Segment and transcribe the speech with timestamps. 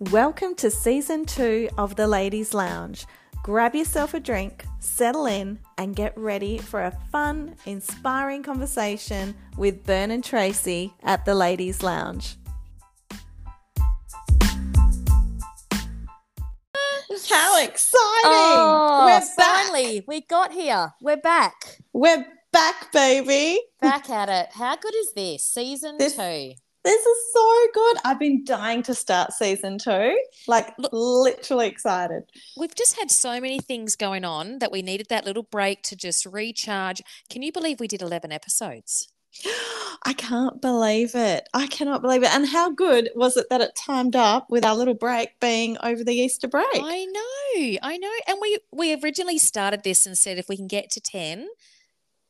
[0.00, 3.06] Welcome to season two of the Ladies Lounge.
[3.42, 9.84] Grab yourself a drink, settle in, and get ready for a fun, inspiring conversation with
[9.84, 12.36] Bern and Tracy at the Ladies Lounge.
[17.30, 18.22] How exciting!
[18.24, 19.28] Oh, We're back.
[19.36, 20.92] finally, we got here.
[21.00, 21.78] We're back.
[21.92, 23.60] We're back, baby.
[23.80, 24.48] Back at it.
[24.52, 25.44] How good is this?
[25.46, 26.54] Season This- two.
[26.84, 27.96] This is so good.
[28.04, 30.18] I've been dying to start season two.
[30.46, 32.24] Like, Look- literally excited.
[32.56, 35.96] We've just had so many things going on that we needed that little break to
[35.96, 37.02] just recharge.
[37.30, 39.08] Can you believe we did 11 episodes?
[40.06, 41.48] I can't believe it.
[41.54, 42.34] I cannot believe it.
[42.34, 46.04] And how good was it that it timed up with our little break being over
[46.04, 46.66] the Easter break?
[46.74, 48.12] I know, I know.
[48.28, 51.48] And we we originally started this and said if we can get to 10,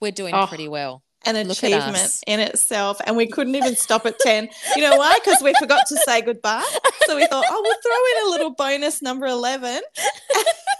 [0.00, 1.02] we're doing Oh, pretty well.
[1.26, 3.00] An Look achievement in itself.
[3.06, 4.48] And we couldn't even stop at 10.
[4.76, 5.18] You know why?
[5.22, 6.64] Because we forgot to say goodbye.
[7.06, 9.80] So we thought, oh, we'll throw in a little bonus number 11.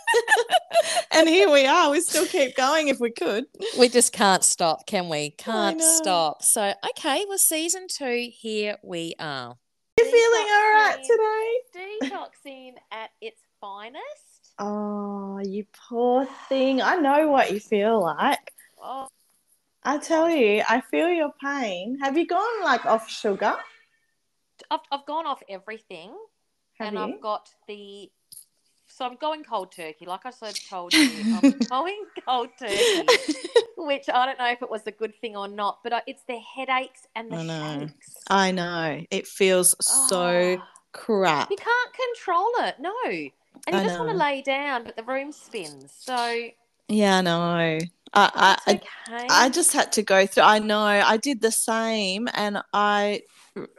[1.12, 1.91] and here we are.
[1.91, 3.45] We still keep going if we could.
[3.78, 5.31] We just can't stop, can we?
[5.31, 6.42] Can't stop.
[6.42, 9.56] So, okay, well, season two, here we are.
[9.98, 12.08] You feeling all right today?
[12.08, 14.55] detoxing at its finest.
[14.58, 16.81] Oh, you poor thing.
[16.81, 18.53] I know what you feel like.
[18.83, 19.08] Oh,
[19.84, 21.98] I tell you, I feel your pain.
[22.00, 23.56] Have you gone like off sugar?
[24.70, 26.14] I've, I've gone off everything,
[26.78, 27.14] Have and you?
[27.14, 28.10] I've got the.
[28.86, 31.24] So I'm going cold turkey, like I said, told you.
[31.32, 33.08] I'm going cold turkey,
[33.77, 36.22] which I don't know if it was a good thing or not, but I, it's
[36.28, 37.80] the headaches and the I know.
[37.80, 38.24] shakes.
[38.30, 39.02] I know.
[39.10, 40.62] It feels so Oh,
[40.92, 41.50] crap.
[41.50, 42.94] you can't control it, no.
[43.66, 45.92] And you I just want to lay down, but the room spins.
[45.98, 46.48] So
[46.88, 47.78] Yeah, I know.
[48.15, 48.31] I,
[48.67, 49.27] I, I, okay.
[49.31, 50.45] I just had to go through.
[50.45, 50.79] I know.
[50.84, 53.23] I did the same, and I,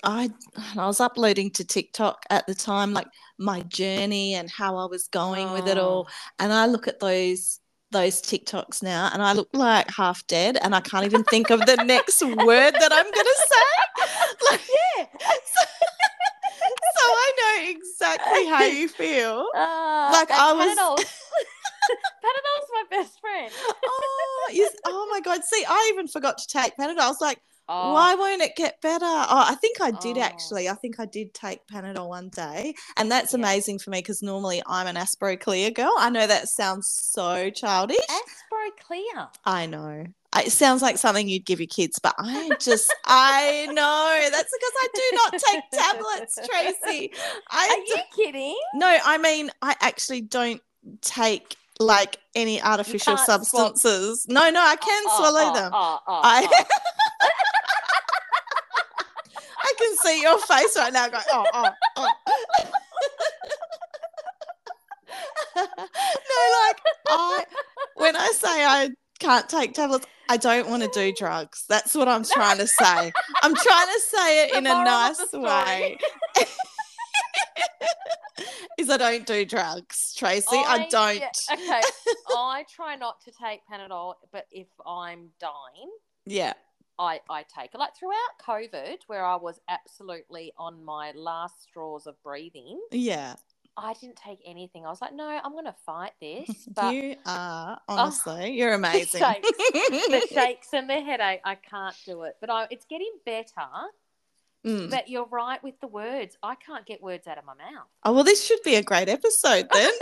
[0.04, 0.30] I,
[0.78, 5.08] I was uploading to TikTok at the time, like my journey and how I was
[5.08, 6.08] going with it all.
[6.10, 6.14] Oh.
[6.40, 7.60] And I look at those
[7.92, 11.62] those TikToks now, and I look like half dead, and I can't even think of
[11.66, 13.72] the next word that I'm gonna say.
[14.52, 14.62] Like,
[14.98, 15.06] Yeah.
[16.96, 19.48] so I know exactly how you feel.
[19.56, 21.06] Uh, Like, I was-
[22.24, 23.52] Panadol's, my best friend.
[23.86, 24.74] Oh, yes.
[24.86, 25.44] oh my god!
[25.44, 27.00] See, I even forgot to take Panadol.
[27.00, 29.06] I was like, Oh, why won't it get better?
[29.06, 30.22] Oh, I think I did Oh.
[30.22, 30.70] actually.
[30.70, 33.40] I think I did take Panadol one day, and that's Yeah.
[33.40, 35.94] amazing for me because normally I'm an Aspro Clear girl.
[35.98, 37.98] I know that sounds so childish.
[38.08, 39.28] Aspro Clear.
[39.46, 40.06] I know.
[40.38, 44.28] It sounds like something you'd give your kids, but I just, I know.
[44.32, 47.14] That's because I do not take tablets, Tracy.
[47.50, 48.58] I Are you kidding?
[48.74, 50.62] No, I mean, I actually don't
[51.02, 54.26] take like any artificial substances.
[54.28, 55.72] No, no, I can Oh, swallow oh, them.
[55.74, 56.66] oh, I.
[59.64, 62.10] I can see your face right now going, oh, oh, oh.
[65.56, 67.44] no, like I
[67.96, 71.66] when I say I can't take tablets, I don't want to do drugs.
[71.70, 73.12] That's what I'm trying to say.
[73.42, 75.98] I'm trying to say it The in a nice way.
[78.78, 80.48] Is I don't do drugs, Tracy.
[80.52, 81.20] I, don't.
[81.20, 81.82] yeah, okay,
[82.36, 85.92] I try not to take Panadol, but if I'm dying,
[86.26, 86.54] Yeah.
[86.98, 87.78] I, I take it.
[87.78, 93.36] Like throughout COVID, where I was absolutely on my last straws of breathing, Yeah.
[93.78, 94.86] I didn't take anything.
[94.86, 96.50] I was like, no, I'm going to fight this.
[96.74, 99.20] But you are oh, honestly, you're amazing.
[99.22, 99.50] shakes.
[99.52, 102.36] the shakes and the headache, I can't do it.
[102.40, 103.68] But I, it's getting better.
[104.66, 104.90] Mm.
[104.90, 106.38] But you're right with the words.
[106.42, 107.88] I can't get words out of my mouth.
[108.04, 109.92] Oh well, this should be a great episode then.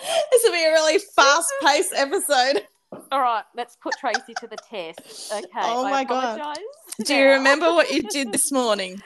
[0.30, 2.66] this will be a really fast-paced episode.
[3.10, 5.32] All right, let's put Tracy to the test.
[5.32, 5.46] Okay.
[5.56, 6.40] Oh my God.
[7.04, 9.02] Do you remember what you did this morning?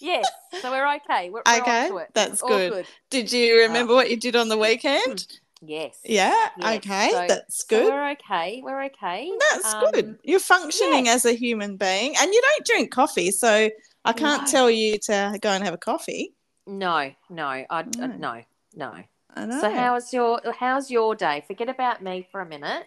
[0.00, 0.26] yes.
[0.62, 1.30] So we're okay.
[1.30, 2.86] We're, we're Okay, that's All good.
[3.10, 5.26] Did you remember what you did on the weekend?
[5.62, 5.98] Yes.
[6.04, 6.34] Yeah.
[6.58, 6.76] Yes.
[6.78, 7.84] Okay, So- that's So good.
[7.92, 8.60] we're okay.
[8.62, 9.30] We're okay.
[9.52, 10.18] That's Um, good.
[10.22, 11.12] You're functioning yeah.
[11.14, 13.70] as a human being, and you don't drink coffee, so
[14.04, 14.48] I can't No.
[14.50, 16.34] tell you to go and have a coffee.
[16.66, 18.06] No, no, I uh, No.
[18.06, 18.42] no,
[18.74, 18.94] no.
[19.34, 19.60] I know.
[19.60, 21.44] So how's your how's your day?
[21.46, 22.86] Forget about me for a minute.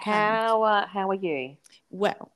[0.00, 0.10] Okay.
[0.10, 1.56] How uh, how are you?
[1.90, 2.32] Well,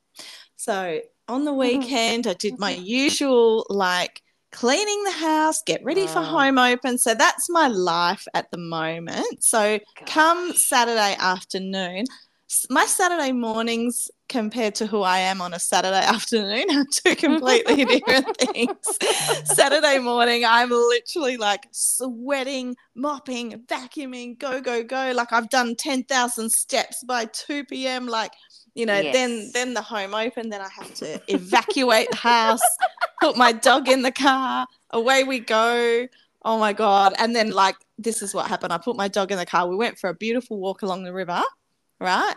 [0.57, 2.71] so on the weekend, I did my
[3.05, 4.23] usual like
[4.53, 6.25] cleaning the house, get ready for Oh.
[6.25, 6.99] home open.
[6.99, 9.43] So that's my life at the moment.
[9.45, 12.05] So come Saturday afternoon,
[12.71, 17.85] my Saturday mornings compared to who I am on a Saturday afternoon are two completely
[17.85, 18.99] different things.
[19.45, 25.13] Saturday morning, I'm literally like sweating, mopping, vacuuming, go, go, go.
[25.15, 28.07] Like I've done 10,000 steps by 2 p.m.
[28.07, 28.33] Like,
[28.75, 29.53] you know, then Yes.
[29.53, 32.61] then the home open, then I have to evacuate the house.
[33.21, 36.07] put my dog in the car, away we go.
[36.45, 37.15] Oh my God.
[37.19, 38.73] And then, like, this is what happened.
[38.73, 39.67] I put my dog in the car.
[39.67, 41.43] We went for a beautiful walk along the river,
[42.01, 42.37] right?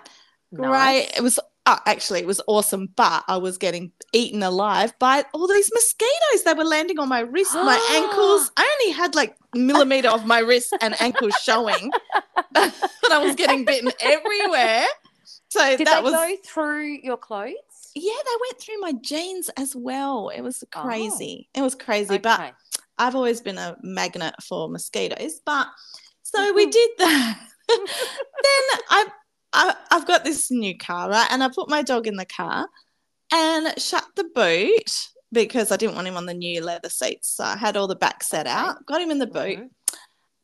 [0.52, 0.70] Nice.
[0.70, 1.12] Right.
[1.16, 5.48] It was uh, actually it was awesome, but I was getting eaten alive by all
[5.48, 6.44] these mosquitoes.
[6.44, 8.52] They were landing on my wrist, my ankles.
[8.58, 11.92] I only had like millimeter of my wrist and ankles showing,
[12.54, 12.74] but
[13.12, 14.86] I was getting bitten everywhere.
[15.52, 17.92] So Did that they was go through your clothes?
[17.94, 20.30] yeah, they went through my jeans as well.
[20.30, 21.50] It was crazy.
[21.54, 22.54] It was crazy, but
[22.98, 25.42] I've always been a magnet for mosquitoes.
[25.46, 25.68] But
[26.24, 27.40] so we did that.
[27.68, 27.80] then
[28.90, 29.06] I,
[29.52, 31.28] I I've got this new car, right?
[31.30, 32.70] And I put my dog in the car
[33.34, 37.28] and shut the boot because I didn't want him on the new leather seats.
[37.28, 38.56] So I had all the back set Okay.
[38.56, 39.70] out, got him in the boot, Mhm.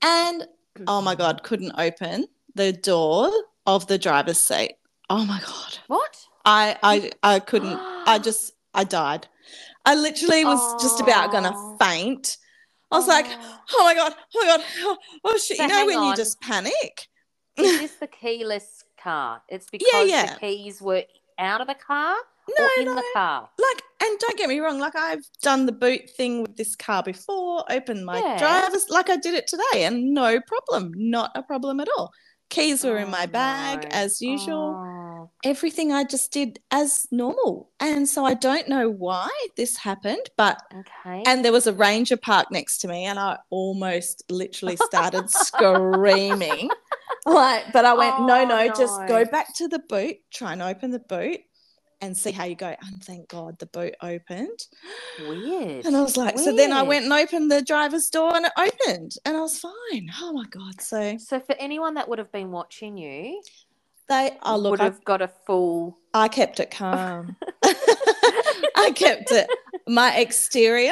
[0.02, 0.48] and
[0.86, 3.32] oh my god, couldn't open the door
[3.66, 4.74] of the driver's seat.
[5.10, 5.78] Oh my god.
[5.88, 6.18] What?
[6.46, 7.78] I I I couldn't.
[7.80, 9.28] I just I died.
[9.86, 11.78] I literally was just about gonna Oh.
[11.80, 12.38] faint.
[12.92, 13.60] I was like, Oh.
[13.74, 15.58] oh my god, oh my god, oh, oh shit!
[15.58, 17.08] So you know when you just panic?
[17.58, 19.42] Is this the keyless car?
[19.50, 20.34] It's because yeah.
[20.36, 21.04] the keys were
[21.40, 22.16] out of the car
[22.58, 22.96] No, in no.
[22.96, 23.50] the car.
[23.60, 27.04] Like, and don't get me wrong, like I've done the boot thing with this car
[27.04, 28.38] before, opened my Yeah.
[28.38, 32.12] driver's, like I did it today, and no problem, not a problem at all.
[32.50, 33.90] Keys were in oh my Oh, bag no.
[33.92, 34.82] as usual.
[34.86, 35.32] Oh.
[35.44, 40.62] Everything I just did as normal, and so I don't know why this happened, but
[40.74, 41.24] Okay.
[41.26, 46.70] and there was a ranger park next to me and i almost literally started screaming
[47.26, 50.62] like but i went no Oh, no just go back to the boot try and
[50.62, 51.42] open the boot
[52.02, 54.68] and see how you go and thank god the boot opened
[55.28, 55.86] Weird.
[55.86, 58.52] and i was like so then i went and opened the driver's door and it
[58.58, 62.32] opened and i was fine oh my god so So for anyone that would have
[62.32, 63.42] been watching you,
[64.08, 65.98] they oh look would I, have got a full.
[66.14, 67.36] I kept it calm
[68.76, 69.50] i kept it
[69.88, 70.92] my exterior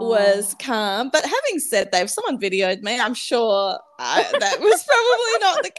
[0.00, 0.56] was Oh.
[0.64, 1.10] calm.
[1.10, 5.62] But having said that, if someone videoed me, I'm sure I, that was probably not
[5.64, 5.70] the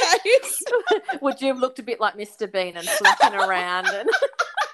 [1.01, 1.21] case.
[1.21, 2.51] Would you have looked a bit like Mr.
[2.51, 3.87] Bean and flapping around?
[3.87, 4.09] And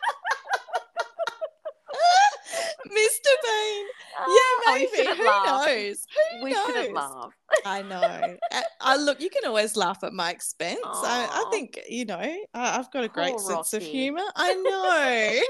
[2.86, 3.32] Mr.
[3.44, 3.86] Bean.
[4.20, 4.96] Oh, Yeah, maybe.
[4.96, 5.68] should have Who laughed.
[5.68, 6.06] knows?
[6.38, 6.66] Who We knows?
[6.66, 7.36] should have laughed.
[7.66, 8.38] I know.
[8.52, 9.20] I, I look.
[9.22, 10.80] You can always laugh at my expense.
[10.84, 12.18] I, I think you know.
[12.20, 14.24] I, I've got a great Poor sense of humour.
[14.36, 15.42] I know.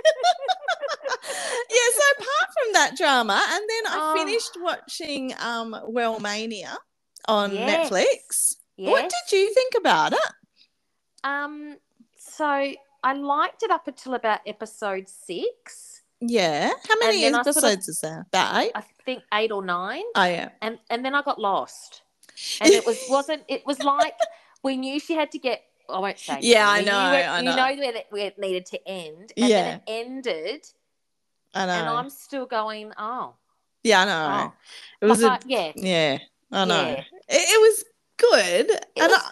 [1.69, 1.89] yeah.
[1.93, 4.17] So apart from that drama, and then I Oh.
[4.25, 6.75] finished watching um Wellmania
[7.27, 7.89] on Yes.
[7.89, 8.55] Netflix.
[8.77, 8.91] Yes.
[8.91, 10.19] What did you think about it?
[11.23, 11.77] Um.
[12.17, 15.94] So I liked it up until about episode six.
[16.21, 16.71] Yeah.
[16.87, 18.25] How many I sort of- episodes is there?
[18.29, 18.71] About eight?
[18.75, 20.49] I think eight or nine, Oh yeah.
[20.61, 22.01] and and then I got lost,
[22.61, 23.43] and it was wasn't.
[23.47, 24.15] It was like
[24.63, 25.61] we knew she had to get.
[25.87, 26.39] I won't say.
[26.41, 27.55] Yeah, I know, it- I You know.
[27.55, 29.61] know where, it, where it needed to end, and Yeah.
[29.61, 30.65] then it ended,
[31.53, 31.71] I know.
[31.73, 32.91] and I'm still going.
[32.97, 33.35] Oh,
[33.83, 34.51] yeah, I know.
[34.51, 34.53] oh.
[35.01, 36.17] It was Like, a, I- yeah, yeah,
[36.51, 36.81] I know.
[36.81, 37.03] Yeah.
[37.29, 37.83] It, it was
[38.17, 38.69] good.
[38.97, 39.31] and was- I,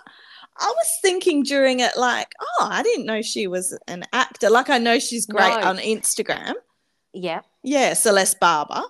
[0.60, 4.52] I was thinking during it like, oh, I didn't know she was an actor.
[4.52, 5.70] Like I know she's great No.
[5.70, 6.54] on Instagram.
[7.14, 7.42] Yeah.
[7.64, 8.82] Yeah, Celeste Barber.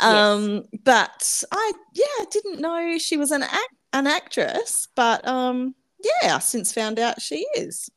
[0.00, 0.14] Yes.
[0.14, 5.74] Um, but I yeah, I didn't know she was an act an actress, but um
[6.22, 7.90] yeah, I've since found out she is.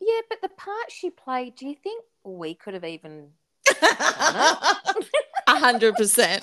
[0.00, 3.28] Yeah, but the part she played, do you think we could have even?
[5.46, 6.42] A hundred percent.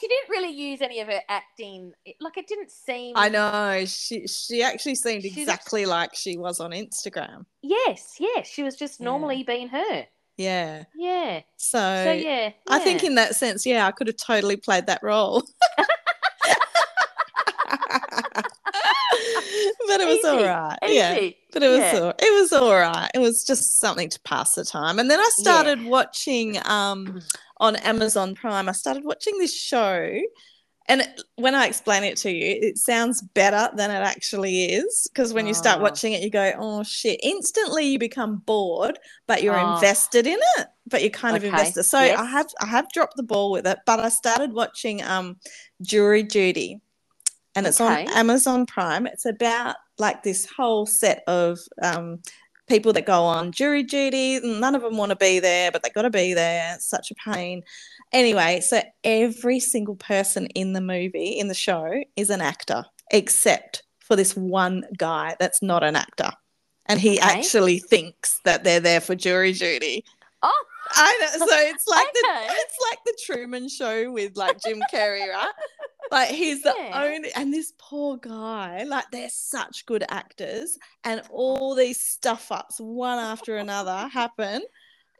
[0.00, 1.92] She, didn't really use any of her acting.
[2.20, 3.14] Like it didn't seem.
[3.16, 3.84] I know.
[3.86, 7.46] She she actually seemed exactly like she was on Instagram.
[7.62, 9.04] Yes, yes, she was just Yeah.
[9.06, 10.06] normally being her.
[10.36, 10.84] Yeah.
[10.94, 11.40] Yeah.
[11.56, 15.02] So, So yeah, I think in that sense, yeah, I could have totally played that
[15.02, 15.42] role.
[19.86, 20.78] but it was Easy, all right.
[20.88, 21.28] Yeah.
[21.52, 21.98] But it was Yeah.
[22.00, 23.10] all, it was all right.
[23.14, 24.98] It was just something to pass the time.
[24.98, 27.20] And then I started watching um
[27.58, 28.68] on Amazon Prime.
[28.68, 30.18] I started watching this show.
[30.88, 35.08] And when I explain it to you, it sounds better than it actually is.
[35.12, 35.82] Because when you start Oh.
[35.82, 37.20] watching it, you go, oh shit.
[37.22, 39.74] Instantly you become bored, but you're Oh.
[39.74, 40.66] invested in it.
[40.86, 41.84] But you're kind of Okay, invested.
[41.84, 42.18] So yes.
[42.18, 45.36] I have I have dropped the ball with it, but I started watching um
[45.80, 46.80] Jury Duty.
[47.54, 48.06] And it's Okay.
[48.06, 49.06] on Amazon Prime.
[49.06, 52.20] It's about like this whole set of um
[52.68, 54.40] people that go on jury duty.
[54.40, 56.74] None of them want to be there, but they got to be there.
[56.74, 57.62] It's such a pain.
[58.12, 63.82] Anyway, so every single person in the movie, in the show, is an actor, except
[64.00, 66.30] for this one guy that's not an actor.
[66.86, 67.20] And he Okay.
[67.20, 70.04] actually thinks that they're there for jury duty.
[70.42, 71.46] Oh, I know.
[71.46, 72.46] So it's like Okay.
[72.48, 75.52] the it's like the Truman Show with like Jim Carrey, right?
[76.10, 77.00] Like he's the Yeah.
[77.06, 82.78] only, and this poor guy, like they're such good actors, and all these stuff ups
[82.78, 84.60] one after another happen.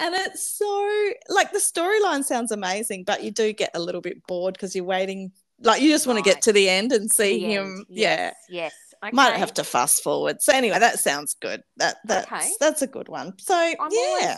[0.00, 4.26] And it's so like the storyline sounds amazing, but you do get a little bit
[4.26, 5.32] bored because you're waiting.
[5.60, 7.64] Like you just want to get to the end and see The him.
[7.76, 7.86] end.
[7.88, 8.34] Yeah, Yes.
[8.48, 8.72] Yes.
[9.04, 9.14] Okay.
[9.14, 10.40] might have to fast forward.
[10.42, 11.62] So anyway, that sounds good.
[11.76, 12.50] That that's Okay.
[12.60, 13.34] that's a good one.
[13.38, 14.36] So I'm yeah, always,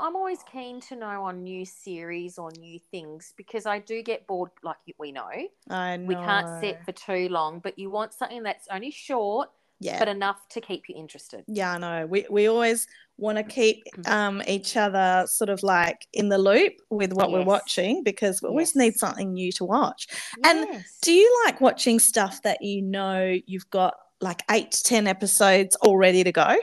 [0.00, 4.26] I'm always keen to know on new series or new things because I do get
[4.26, 5.28] bored, like we know.
[5.70, 9.50] I know We can't sit for too long, but you want something that's only short
[9.80, 11.44] Yeah, but enough to keep you interested.
[11.46, 12.06] yeah, I know.
[12.06, 14.12] We we always want to keep Mm-hmm.
[14.12, 18.48] um each other sort of like in the loop with what we're watching because we
[18.48, 18.76] always Yes.
[18.76, 20.06] need something new to watch.
[20.44, 25.06] And Do you like watching stuff that you know you've got like eight to ten
[25.06, 26.56] episodes all ready to go?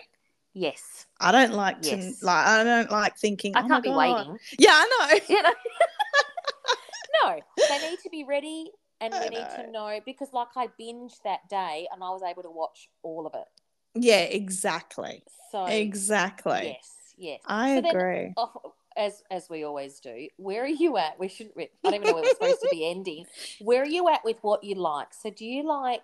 [0.54, 1.06] yes.
[1.22, 2.22] I don't like to Yes.
[2.22, 3.56] like I don't like thinking.
[3.56, 4.40] I "Oh can't be God." waiting.
[4.60, 4.86] Yeah, I
[5.20, 5.20] know.
[5.36, 5.54] You know?
[7.24, 10.00] no, they need to be ready and we need to know.
[10.06, 13.48] because, like, I binged that day and I was able to watch all of it.
[13.96, 15.24] Yeah, exactly.
[15.52, 16.76] So, Exactly.
[16.78, 17.42] yes, yes.
[17.46, 18.34] I So then- agree.
[18.38, 21.20] Oh, as as we always do, where are you at?
[21.20, 21.58] We shouldn't.
[21.58, 23.26] I don't even know where we're supposed to be ending.
[23.60, 25.14] Where are you at with what you like?
[25.14, 26.04] So, do you like?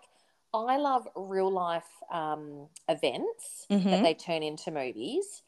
[0.54, 4.04] I love real life um, events that Mhm.
[4.04, 5.44] they turn into movies.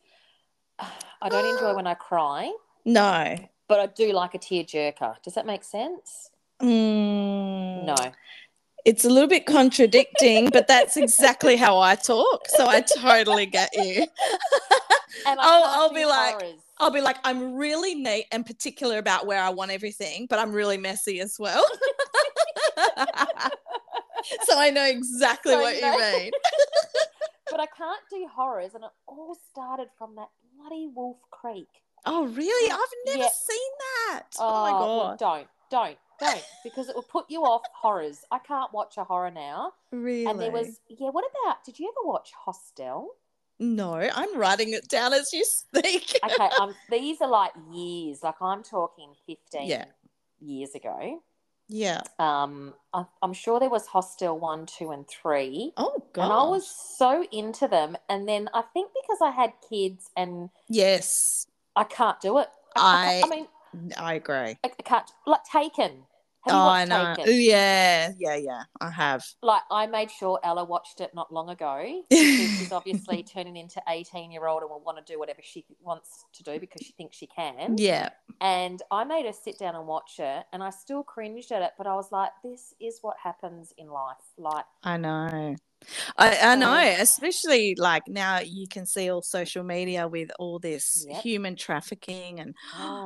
[0.79, 2.51] I don't enjoy when I cry,
[2.85, 3.35] No.
[3.67, 5.21] but I do like a tearjerker.
[5.21, 6.31] Does that make sense?
[6.63, 7.95] Mm, No.
[8.85, 12.47] It's a little bit contradicting, but that's exactly how I talk.
[12.49, 14.05] So I totally get you.
[15.25, 16.59] And I'll- I'll be like, horrors.
[16.79, 20.51] I'll be like, I'm really neat and particular about where I want everything, but I'm
[20.51, 21.63] really messy as well.
[24.43, 26.31] so I know exactly So what you mean.
[27.51, 30.27] but I can't do horrors, and it all started from that
[30.57, 31.67] bloody Wolf Creek.
[32.05, 32.69] Oh, really?
[32.71, 33.29] I've never Yeah.
[33.29, 33.71] seen
[34.09, 34.23] that.
[34.39, 35.19] Oh, my well, god.
[35.19, 38.23] don't, don't, don't, because it will put you off horrors.
[38.31, 39.73] I can't watch a horror now.
[39.91, 40.25] Really?
[40.25, 41.09] And there was, yeah.
[41.09, 41.63] What about?
[41.63, 43.09] Did you ever watch Hostel?
[43.59, 46.19] No, I'm writing it down as you speak.
[46.23, 48.23] Okay, um, these are like years.
[48.23, 49.85] Like I'm talking fifteen Yeah.
[50.41, 51.21] years ago.
[51.69, 52.01] yeah.
[52.19, 55.71] Um, I, I'm sure there was Hostel one, two, and three.
[55.77, 56.23] Oh god.
[56.25, 57.95] And I was so into them.
[58.09, 62.49] And then I think because I had kids and Yes, I can't do it.
[62.75, 63.47] I- I, mean,
[63.97, 64.57] I agree.
[64.63, 65.09] I can't.
[65.27, 66.05] Like Taken.
[66.45, 67.13] Have you oh, I know.
[67.15, 67.33] Taken?
[67.33, 68.63] Oh, yeah, yeah, yeah.
[68.81, 69.23] I have.
[69.41, 74.31] Like I made sure Ella watched it not long ago she's obviously turning into 18
[74.31, 77.17] year old and will want to do whatever she wants to do because she thinks
[77.17, 77.77] she can.
[77.77, 78.09] Yeah.
[78.41, 81.71] And I made her sit down and watch it, and I still cringed at it,
[81.77, 84.17] but I was like, this is what happens in life.
[84.37, 85.55] Like, I know.
[86.17, 91.05] I, I know, especially like now you can see all social media with all this
[91.09, 91.21] Yep.
[91.21, 92.55] human trafficking and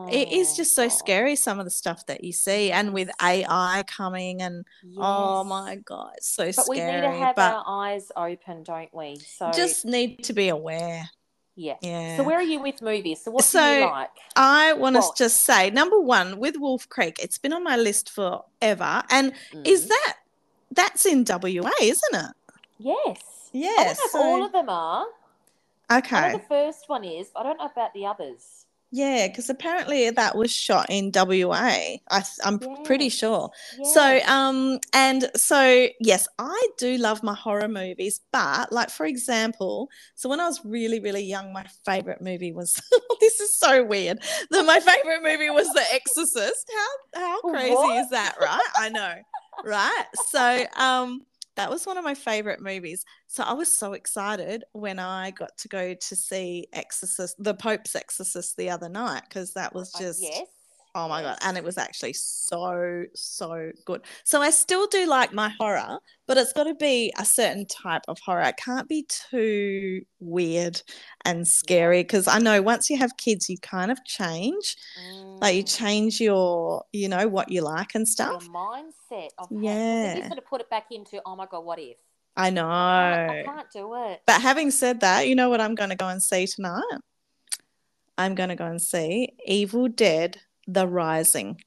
[0.09, 3.09] it is oh, just so scary some of the stuff that you see and with
[3.21, 4.65] AI coming and
[4.97, 6.55] oh my god, it's so scary.
[6.55, 9.19] But we need to have but our eyes open, don't we?
[9.19, 11.09] So, just need to be aware.
[11.55, 11.75] yeah.
[11.81, 12.17] Yeah.
[12.17, 13.23] So, where are you with movies?
[13.23, 14.09] So, what do you like?
[14.35, 18.09] I want to just say number one with Wolf Creek, it's been on my list
[18.11, 19.03] forever.
[19.09, 19.89] And is Mm.
[19.89, 20.13] that
[20.71, 22.31] that's in WA, isn't it?
[22.79, 23.49] Yes.
[23.53, 23.53] Yes.
[23.53, 23.83] I Yeah.
[23.83, 25.05] don't know if so- all of them are.
[25.91, 26.33] Okay.
[26.33, 27.29] the first one is.
[27.35, 28.65] I don't know about the others.
[28.91, 31.57] Yeah, because apparently that was shot in WA.
[32.09, 33.13] I, I'm p- pretty Yes.
[33.13, 33.51] sure.
[33.83, 39.89] So, um, and so yes, I do love my horror movies, but like for example,
[40.15, 42.81] so when I was really, really young, my favorite movie was
[43.19, 44.19] this is so weird.
[44.51, 46.71] The, my favorite movie was The Exorcist.
[47.13, 47.97] How how crazy What?
[47.97, 48.69] is that, right?
[48.77, 49.15] I know,
[49.65, 50.05] right?
[50.29, 51.25] So, um,
[51.57, 53.05] that was one of my favorite movies.
[53.27, 57.95] So I was so excited when I got to go to see Exorcist, the Pope's
[57.95, 60.47] Exorcist the other night, because that was Uh, just yes.
[60.95, 64.01] Oh my god, and it was actually so so good.
[64.23, 68.01] So I still do like my horror, but it's got to be a certain type
[68.07, 68.41] of horror.
[68.41, 70.81] It can't be too weird
[71.23, 74.75] and scary because I know once you have kids, you kind of change.
[75.39, 75.77] Like you Mm.
[75.77, 78.47] change your, you know, what you like and Your stuff.
[78.47, 80.15] mindset of yeah.
[80.17, 81.97] You sort of put it back into oh my god, what if?
[82.35, 83.43] I I can't, I know.
[83.45, 84.21] can't do it.
[84.25, 86.81] But having said that, you know what I'm going to go and see tonight?
[88.17, 91.61] I'm going to go and see Evil Dead: The Rising.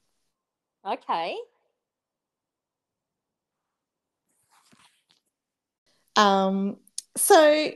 [0.85, 1.35] Okay.
[6.15, 6.77] Um,
[7.15, 7.71] so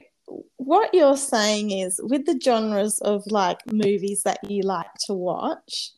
[0.57, 5.91] what you're saying is with the genres of like movies that you like to watch,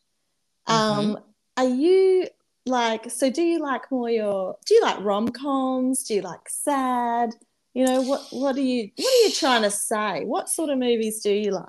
[0.66, 1.18] um,
[1.56, 2.28] are you
[2.66, 6.04] like so do you like more your do you like rom-coms?
[6.04, 7.34] Do you like sad?
[7.78, 10.24] You know, what what are you what are you trying to say?
[10.24, 11.64] What sort of movies do you like?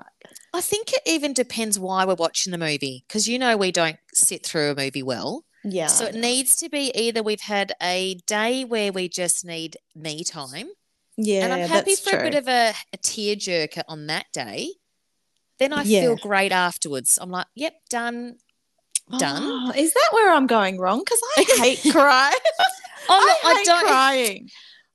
[0.52, 3.96] I think it even depends why we're watching the movie because you know we don't
[4.12, 5.44] sit through a movie well.
[5.62, 5.86] Yeah.
[5.86, 10.24] So it needs to be either we've had a day where we just need me
[10.24, 10.70] time,
[11.16, 14.70] yeah, and I'm happy for a bit of a, a tear jerker on that day.
[15.60, 16.00] then I Yeah.
[16.00, 17.20] feel great afterwards.
[17.22, 18.38] I'm like, yep, done.
[19.16, 19.42] Done.
[19.44, 21.02] Oh, is that where I'm going wrong?
[21.04, 22.34] Because I hate crying.
[23.08, 23.86] Oh, I, I, hate don't.
[23.86, 24.50] crying.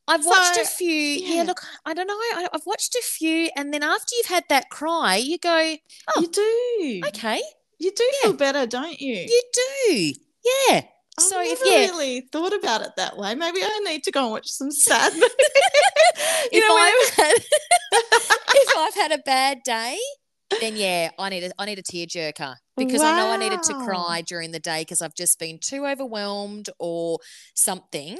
[0.07, 0.89] I've watched a few.
[0.91, 1.35] Yeah.
[1.37, 1.43] yeah.
[1.43, 2.13] look, I don't know.
[2.13, 5.75] I, I've watched a few, and then after you've had that cry, you go,
[6.15, 7.07] Oh, You do.
[7.07, 7.41] okay,
[7.79, 9.15] You do feel better, don't you?
[9.15, 10.13] you do,
[10.69, 10.81] yeah.
[11.17, 13.35] I've So if never yeah, really thought about it that way.
[13.35, 17.37] Maybe I need to go and watch some sad if know, I've had
[18.53, 19.97] if I've had a bad day,
[20.59, 23.73] then yeah, I need a I need a tearjerker because I know I needed to
[23.85, 27.19] cry during the day because I've just been too overwhelmed or
[27.53, 28.19] something.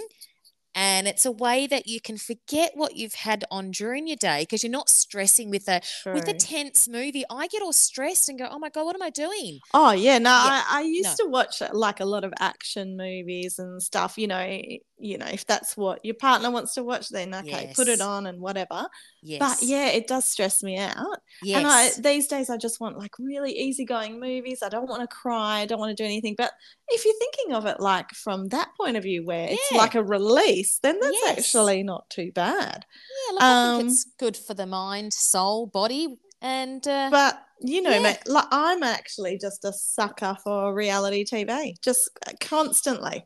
[0.76, 4.42] And it's a way that you can forget what you've had on during your day
[4.42, 7.24] because you're not stressing with a with a tense movie.
[7.30, 10.18] I get all stressed and go, "Oh my god, what am I doing?" Oh yeah,
[10.18, 11.26] no, Yeah, I, I used no.
[11.26, 14.18] to watch like a lot of action movies and stuff.
[14.18, 14.60] You know,
[14.98, 18.26] you know, if that's what your partner wants to watch, then okay, put it on
[18.28, 18.88] and whatever.
[19.22, 21.18] Yes, But yeah, it does stress me out.
[21.44, 24.64] yes, And I these days I just want like really easygoing movies.
[24.64, 25.60] I don't want to cry.
[25.60, 26.36] I don't want to do anything.
[26.38, 26.52] But
[26.90, 30.04] if you're thinking of it like from that point of view, where it's like a
[30.04, 31.40] release, then that's Yes.
[31.40, 32.86] actually not too bad.
[33.32, 33.40] yeah.
[33.40, 37.92] I um, think it's good for the mind, soul, body, and uh, But you know,
[37.92, 38.00] Yeah.
[38.02, 42.10] mate, like I'm actually just a sucker for reality TV, just
[42.40, 43.26] constantly.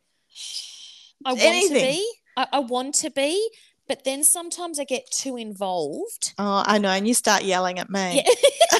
[1.25, 1.75] I want anything.
[1.75, 2.07] to be.
[2.37, 3.49] I, I want to be,
[3.87, 6.33] but then sometimes I get too involved.
[6.37, 8.23] Oh, I know, and you start yelling at me.
[8.25, 8.77] Yeah.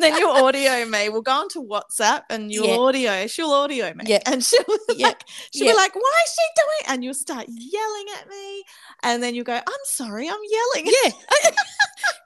[0.00, 1.08] then you audio me.
[1.08, 2.76] We'll go onto WhatsApp and you'll Yeah.
[2.76, 3.26] audio.
[3.26, 4.20] She'll audio me, Yeah.
[4.26, 5.08] and she'll Yeah.
[5.08, 8.64] like she'll be like, "Why is she doing?" And you'll start yelling at me,
[9.02, 11.10] and then you go, "I'm sorry, I'm yelling." yeah.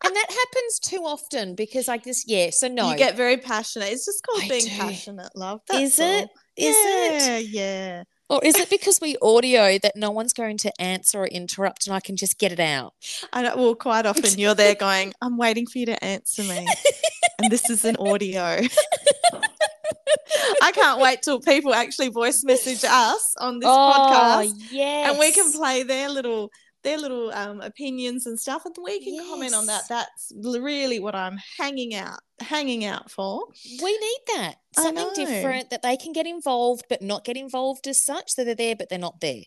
[0.04, 2.50] and that happens too often because I just yeah.
[2.50, 3.90] So no, You get very passionate.
[3.92, 4.71] It's just called I being do.
[4.71, 5.61] passionate, love.
[5.73, 6.23] is That's all.
[6.23, 6.30] it?
[6.57, 7.23] Is it?
[7.23, 8.02] yeah, Yeah.
[8.30, 11.97] Or is it because we audio that no one's going to answer or interrupt and
[11.97, 12.92] I can just get it out?
[13.32, 13.56] I know.
[13.56, 16.66] Well, quite often you're there going, "I'm waiting for you to answer me,"
[17.38, 18.61] and this is an audio.
[20.62, 25.10] I can't wait till people actually voice message us on this oh, podcast, yes.
[25.10, 26.50] and we can play their little
[26.88, 29.82] their little um, opinions and stuff, and we can comment on that.
[29.88, 33.46] That's really what I'm hanging out hanging out for.
[33.82, 34.54] We need that.
[34.76, 38.30] Something different that they can get involved but not get involved as such.
[38.34, 39.42] So they're there but they're not there.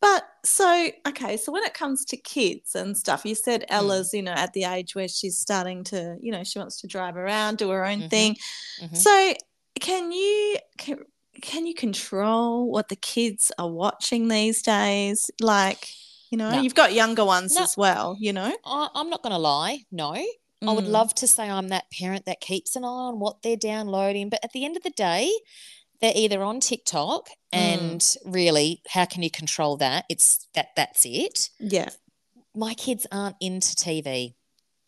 [0.00, 3.66] But so okay, so when it comes to kids and stuff, you said Mm.
[3.76, 6.88] Ella's, you know, at the age where she's starting to, you know, she wants to
[6.88, 8.10] drive around, do her own Mhm.
[8.10, 8.36] thing.
[8.82, 8.96] Mhm.
[8.96, 9.34] So
[9.80, 10.98] can you can,
[11.40, 15.30] can you control what the kids are watching these days?
[15.40, 15.88] Like,
[16.32, 16.60] you know, No.
[16.62, 17.62] you've got younger ones No.
[17.62, 18.52] as well, you know.
[18.64, 19.84] I, I'm not going to lie.
[19.92, 20.14] No.
[20.14, 20.90] I would Mm.
[20.90, 24.30] love to say I'm that parent that keeps an eye on what they're downloading.
[24.30, 25.30] But at the end of the day,
[26.00, 27.58] they're either on TikTok Mm.
[27.58, 30.06] and really, how can you control that?
[30.08, 31.50] It's that that's it.
[31.60, 31.90] Yeah.
[32.54, 34.34] My kids aren't into TV.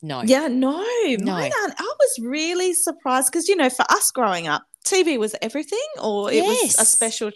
[0.01, 0.23] No.
[0.23, 0.83] Yeah, no,
[1.19, 1.33] No.
[1.35, 1.75] mine aren't.
[1.81, 6.31] I was really surprised because you know, for us growing up, TV was everything, or
[6.33, 7.33] it was a special.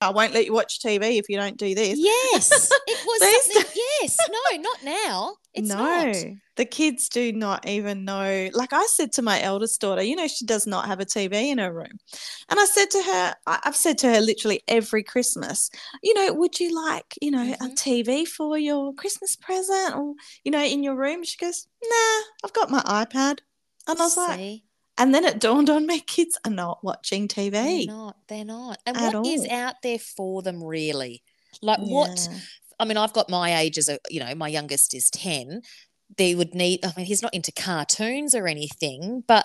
[0.00, 1.98] I won't let you watch TV if you don't do this.
[1.98, 2.72] Yes.
[2.86, 3.20] It was
[3.52, 3.72] something.
[4.00, 4.16] Yes.
[4.28, 5.36] No, not now.
[5.54, 6.16] It's no, not.
[6.56, 8.48] the kids do not even know.
[8.52, 11.50] Like I said to my eldest daughter, you know, she does not have a TV
[11.50, 11.98] in her room.
[12.48, 15.70] And I said to her, I've said to her literally every Christmas,
[16.02, 17.74] you know, would you like, you know, a Mhm.
[17.76, 21.22] TV for your Christmas present or, you know, in your room?
[21.24, 23.40] She goes, nah, I've got my iPad.
[23.86, 24.64] And I was like, See?
[25.00, 27.86] And then it dawned on me, kids are not watching They're TV.
[27.86, 28.16] not.
[28.28, 28.78] They're not.
[28.86, 29.56] And At what is all.
[29.56, 31.22] out there for them really?
[31.62, 32.28] Like what
[32.78, 35.62] I mean, I've got my age as a, you know, my youngest is 10.
[36.16, 39.44] They would need, I mean, he's not into cartoons or anything, but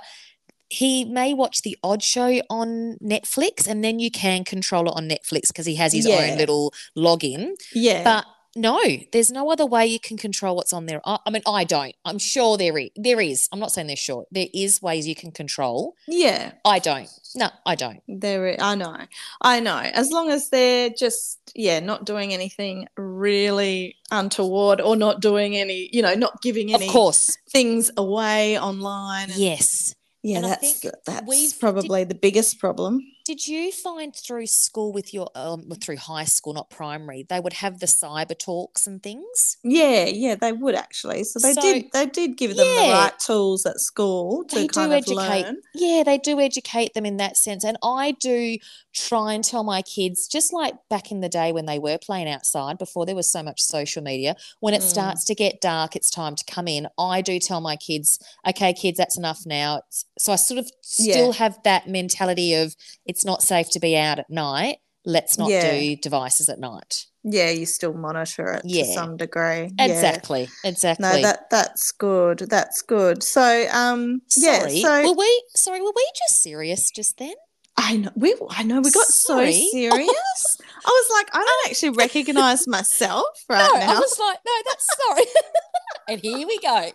[0.69, 5.07] he may watch the odd show on Netflix and then you can control it on
[5.09, 6.15] Netflix because he has his Yeah.
[6.31, 7.51] own little login.
[7.73, 8.03] Yeah.
[8.03, 8.79] But no,
[9.11, 11.01] there's no other way you can control what's on there.
[11.05, 11.93] I, I mean, I don't.
[12.05, 12.89] I'm sure there is.
[12.95, 13.49] There is.
[13.51, 14.25] I'm not saying there's sure.
[14.31, 15.95] There is ways you can control.
[16.07, 16.53] yeah.
[16.63, 17.09] I don't.
[17.35, 18.01] No, I don't.
[18.07, 18.95] There, i- I know,
[19.41, 19.77] I know.
[19.77, 25.89] As long as they're just, yeah, not doing anything really untoward or not doing any,
[25.91, 27.37] you know, not giving any Of course.
[27.49, 29.31] things away online.
[29.31, 29.93] and- Yes.
[30.23, 33.01] yeah, and I that's think that's did- probably the biggest problem.
[33.25, 37.53] Did you find through school with your um through high school, not primary, they would
[37.53, 39.57] have the cyber talks and things?
[39.63, 41.23] Yeah, yeah, they would actually.
[41.23, 44.67] So they So- did, they did give them the right tools at school to They
[44.67, 45.43] kind do of educate.
[45.45, 45.57] learn.
[45.73, 47.63] Yeah, they do educate them in that sense.
[47.63, 48.57] And I do
[48.95, 52.29] try and tell my kids, just like back in the day when they were playing
[52.29, 54.89] outside before there was so much social media, when it Mm.
[54.89, 56.87] starts to get dark, it's time to come in.
[56.97, 59.81] I do tell my kids, okay, kids, that's enough now.
[60.17, 61.13] So I sort of Yeah.
[61.13, 64.77] still have that mentality of it's not safe to be out at night.
[65.07, 65.71] let's not Yeah.
[65.71, 67.05] do devices at night.
[67.23, 69.69] Yeah, you still monitor it to some degree.
[69.77, 69.85] Yeah.
[69.85, 70.49] Exactly.
[70.63, 71.03] Exactly.
[71.07, 72.39] No, that that's good.
[72.49, 73.21] That's good.
[73.21, 74.67] So, um, yeah.
[74.67, 77.35] So were we sorry, were we just serious just then?
[77.77, 78.35] I know we.
[78.49, 79.37] I know we got so
[79.71, 80.57] serious.
[80.85, 83.95] I was like, I don't actually recognize myself right no, now.
[83.95, 85.25] I was like, no, that's sorry.
[86.09, 86.73] and here we go.
[86.73, 86.93] like,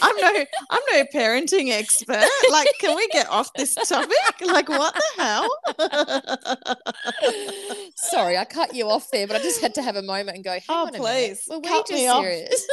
[0.00, 2.24] I'm no, I'm no parenting expert.
[2.50, 4.10] Like, can we get off this topic?
[4.44, 5.48] Like, what the hell?
[7.96, 10.44] Sorry, I cut you off there, but I just had to have a moment and
[10.44, 11.48] go, hang Oh, on please, minute.
[11.48, 12.22] Were we cut just me off.
[12.22, 12.66] serious?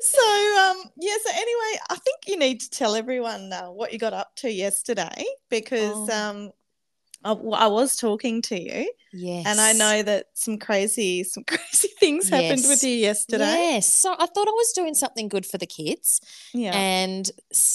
[0.00, 3.98] So um yeah so anyway i think you need to tell everyone uh, what you
[3.98, 6.30] got up to yesterday because Oh.
[6.30, 6.50] um
[7.24, 9.44] I, I was talking to you yes.
[9.46, 13.92] and i know that some crazy some crazy things happened with you yesterday Yes.
[13.94, 16.20] So I thought I was doing something good for the kids.
[16.54, 17.30] yeah And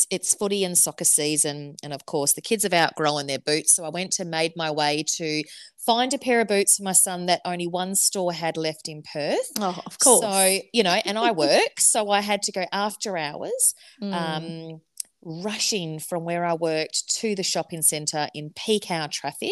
[0.09, 1.75] it's footy and soccer season.
[1.83, 3.73] And of course, the kids have outgrown their boots.
[3.75, 5.43] So I went and made my way to
[5.85, 9.03] find a pair of boots for my son that only one store had left in
[9.03, 9.51] Perth.
[9.59, 11.79] oh of course So, you know, and I work.
[11.79, 13.73] so I had to go after hours.
[14.01, 14.13] Mm.
[14.13, 14.81] um,
[15.25, 19.49] rushing from where I worked to the shopping centre in peak hour traffic.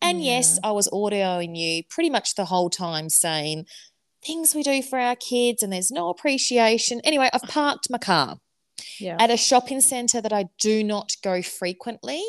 [0.00, 3.66] And yes, I was audioing you pretty much the whole time saying
[4.24, 7.00] things we do for our kids and there's no appreciation.
[7.04, 8.38] Anyway, I've parked my car
[8.98, 12.22] yeah at a shopping centre that I do not go frequently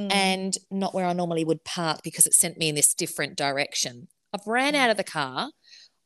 [0.00, 0.12] Mm.
[0.12, 4.06] and not where I normally would park because it sent me in this different direction.
[4.32, 5.50] I've ran out of the car.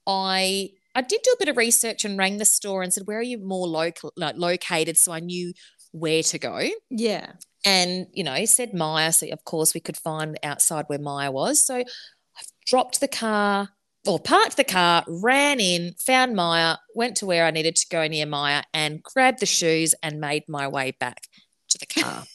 [0.07, 3.19] I I did do a bit of research and rang the store and said, "Where
[3.19, 5.53] are you more local like located?" So I knew
[5.93, 6.61] where to go.
[6.91, 7.33] yeah
[7.65, 9.13] And you know, said Myer.
[9.13, 11.65] So of course we could find outside where Myer was.
[11.65, 13.69] So I've dropped the car
[14.07, 18.07] or parked the car, ran in, found Myer, went to where I needed to go
[18.09, 21.29] near Myer, and grabbed the shoes and made my way back
[21.69, 22.25] to the car.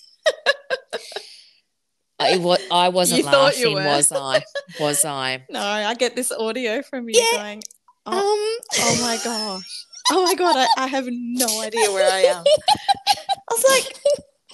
[2.20, 4.44] I, wa- I wasn't You thought you laughing, was I?
[4.80, 5.46] Was I?
[5.50, 7.38] no i get this audio from you Yeah.
[7.38, 7.64] going
[8.06, 12.20] oh, Um, oh my gosh oh my god I, I have no idea where i
[12.22, 12.44] am.
[13.08, 13.98] I was like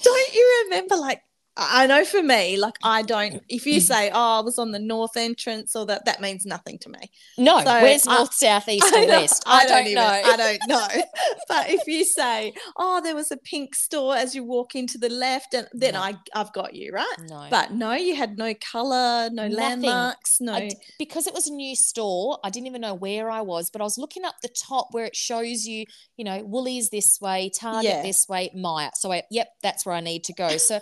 [0.02, 1.22] don't you remember like
[1.56, 3.34] I I know for me, like I don't.
[3.34, 3.40] Mm.
[3.48, 6.78] If you say, "Oh, I was on the north entrance," or that, that means nothing
[6.78, 6.98] to me.
[7.38, 9.42] no, So, where's I- north, south, east, I or west?
[9.46, 10.02] I, don't, even- know.
[10.24, 10.88] I don't know.
[11.48, 15.08] but if you say, "Oh, there was a pink store as you walk into the
[15.08, 16.00] left," and then No.
[16.00, 17.16] I, I've got you right.
[17.28, 17.46] no.
[17.50, 19.56] But no, you had no color, no Nothing.
[19.56, 20.54] landmarks, no.
[20.54, 23.80] I because it was a new store, I didn't even know where I was, but
[23.80, 25.84] I was looking up the top where it shows you,
[26.16, 28.02] you know, Woolies this way, Target Yeah.
[28.02, 28.90] this way, Myer.
[28.94, 30.56] So, I, yep, that's where I need to go.
[30.56, 30.80] So,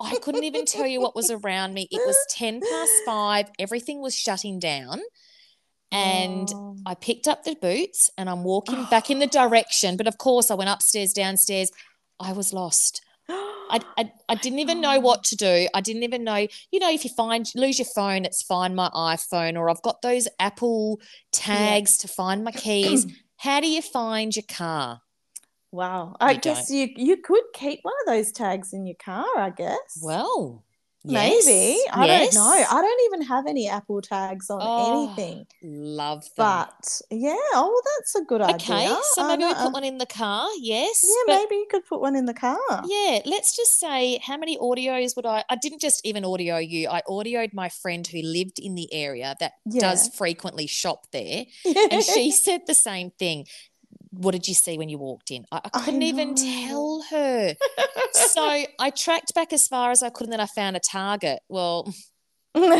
[0.00, 1.88] I couldn't even tell you what was around me.
[1.90, 5.00] It was 10 past five, everything was shutting down.
[5.92, 6.76] And Oh.
[6.84, 9.96] I picked up the boots and I'm walking back in the direction.
[9.96, 11.70] But of course, I went upstairs, downstairs.
[12.18, 13.00] I was lost.
[13.28, 15.68] I, I, I didn't even know what to do.
[15.72, 18.90] I didn't even know, you know, if you find lose your phone, it's find my
[18.90, 21.00] iPhone, or I've got those Apple
[21.32, 23.06] tags to find my keys.
[23.36, 25.00] How do you find your car?
[25.74, 26.16] Wow.
[26.20, 29.26] I You guess you you could keep one of those tags in your car.
[29.36, 29.98] I guess.
[30.02, 30.64] Well,
[31.04, 32.64] maybe yes, I don't know.
[32.70, 35.46] I don't even have any Apple tags on Oh, anything.
[35.62, 36.30] Love them.
[36.36, 38.92] But yeah, oh, well, that's a good okay, idea.
[38.92, 40.48] Okay, so maybe we put one in the car.
[40.58, 41.04] Yes.
[41.04, 42.58] Yeah, maybe you could put one in the car.
[42.86, 45.44] Yeah, let's just say how many audios would I?
[45.48, 46.88] I didn't just even audio you.
[46.88, 51.44] I audioed my friend who lived in the area that does frequently shop there.
[51.64, 53.46] and she said the same thing.
[54.18, 55.44] What did you see when you walked in?
[55.50, 57.54] I, I I couldn't even tell her.
[58.12, 61.40] so I tracked back as far as I could, and then I found a Target.
[61.48, 61.92] Well,
[62.54, 62.72] and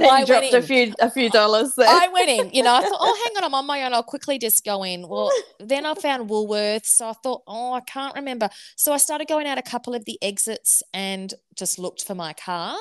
[0.00, 1.88] then I dropped a few a few dollars there.
[1.88, 2.50] I went in.
[2.52, 3.92] You know, I thought, oh, hang on, I'm on my own.
[3.92, 5.08] I'll quickly just go in.
[5.08, 6.86] Well, then I found Woolworths.
[6.86, 8.48] So I thought, oh, I can't remember.
[8.76, 12.32] So I started going out a couple of the exits and just looked for my
[12.32, 12.76] car.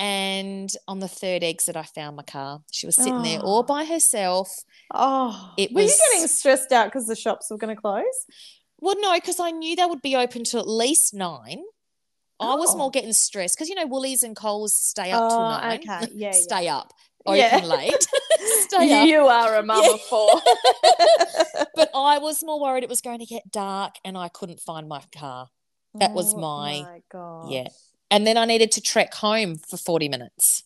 [0.00, 2.62] And on the third exit, I found my car.
[2.70, 3.62] She was sitting there all Oh.
[3.64, 4.48] by herself.
[4.94, 8.04] oh, It were was- you getting stressed out because the shops were going to close?
[8.80, 11.64] Well, no, because I knew they would be open till at least nine.
[12.40, 12.78] I was Oh.
[12.78, 15.80] more getting stressed because you know Woolies and Coles stay up till Oh, nine.
[15.80, 16.06] okay.
[16.14, 16.30] Yeah, yeah.
[16.30, 16.92] stay up,
[17.26, 17.58] open Yeah.
[17.64, 18.06] late,
[18.60, 19.08] stay up.
[19.08, 19.94] You are a mum Yeah.
[19.94, 20.40] of four.
[21.74, 24.86] But I was more worried it was going to get dark and I couldn't find
[24.88, 25.48] my car.
[25.94, 27.50] That was Oh my- God.
[27.50, 27.68] yeah.
[28.10, 30.62] And then I needed to trek home for 40 minutes.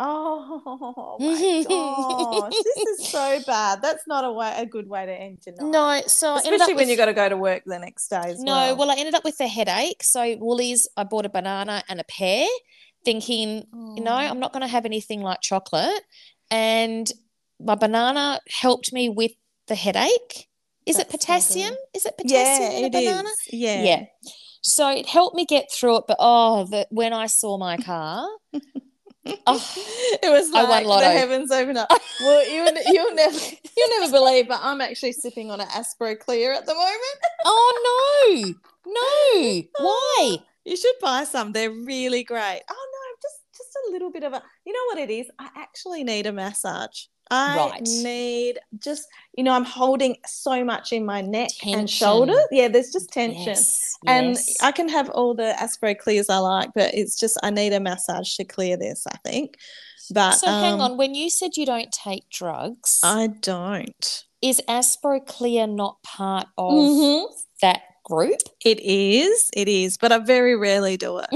[0.00, 3.80] Oh my gosh, this is so bad.
[3.80, 5.70] That's not a way, a good way to end your night.
[5.70, 8.40] No, so especially when you with- got to go to work the next day as
[8.42, 8.76] No, well.
[8.76, 10.02] well, I ended up with a headache.
[10.02, 12.46] So Woolies, I bought a banana and a pear,
[13.04, 14.16] thinking, you know, Oh.
[14.16, 16.02] I'm not going to have anything like chocolate.
[16.50, 17.10] And
[17.60, 19.32] my banana helped me with
[19.68, 20.48] the headache.
[20.86, 21.74] Is it That's so potassium?
[21.94, 23.28] Is it yeah, potassium in a it banana?
[23.28, 23.36] is.
[23.52, 24.04] Yeah, Yeah.
[24.64, 26.04] So it helped me get through it.
[26.08, 28.26] But oh, the, when I saw my car,
[29.46, 29.72] oh,
[30.22, 31.88] it was like the heavens open up.
[32.20, 33.38] Well, you you'll never
[33.76, 37.18] you'll never believe, but I'm actually sipping on an Aspro Clear at the moment.
[37.44, 38.54] oh
[38.86, 40.38] no, no, why?
[40.64, 41.52] You should buy some.
[41.52, 42.62] They're really great.
[42.70, 44.42] Oh no, just just a little bit of a.
[44.64, 45.30] You know what it is?
[45.38, 47.04] I actually need a massage.
[47.30, 47.82] I Right.
[47.82, 51.86] need just you know I'm holding so much in my neck and Tension.
[51.88, 52.38] shoulder.
[52.50, 53.44] Yeah, there's just tension.
[53.46, 54.54] Yes, And yes.
[54.62, 57.80] I can have all the Aspro clears I like, but it's just I need a
[57.80, 59.06] massage to clear this.
[59.06, 59.56] I think.
[60.12, 60.96] But so hang um, on.
[60.98, 64.24] When you said you don't take drugs, I don't.
[64.42, 67.24] is Aspro Clear not part of Mhm.
[67.62, 68.38] that group?
[68.64, 71.26] It is, it is, but I very rarely do it.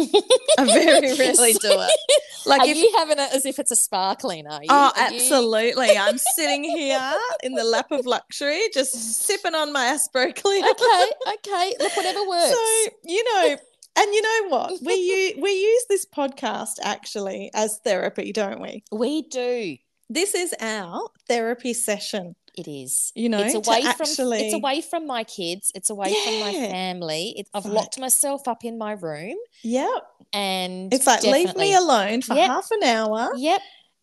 [0.58, 2.00] I very rarely do it.
[2.46, 4.46] Like Are if you having it as if it's a sparkling?
[4.46, 4.68] Are you?
[4.70, 5.96] Oh, Are you- absolutely.
[5.96, 7.00] I'm sitting here
[7.42, 8.92] in the lap of luxury, just
[9.26, 10.64] sipping on my Aspro Clear.
[10.64, 11.74] Okay, okay.
[11.80, 12.50] Look, whatever works.
[12.50, 13.56] So, you know,
[13.96, 14.80] and you know what?
[14.82, 14.94] We
[15.34, 18.84] use, we use this podcast actually as therapy, don't we?
[18.92, 19.76] we do.
[20.10, 22.34] This is our therapy session.
[22.58, 23.12] It is.
[23.14, 25.70] You know, it's away from actually- it's away from my kids.
[25.74, 27.34] It's away from my family.
[27.38, 27.74] It, I've Right.
[27.74, 29.88] locked myself up in my room, Yep.
[30.32, 32.46] and It's like leave me alone for Yep.
[32.48, 33.30] half an hour.
[33.36, 33.60] Yep.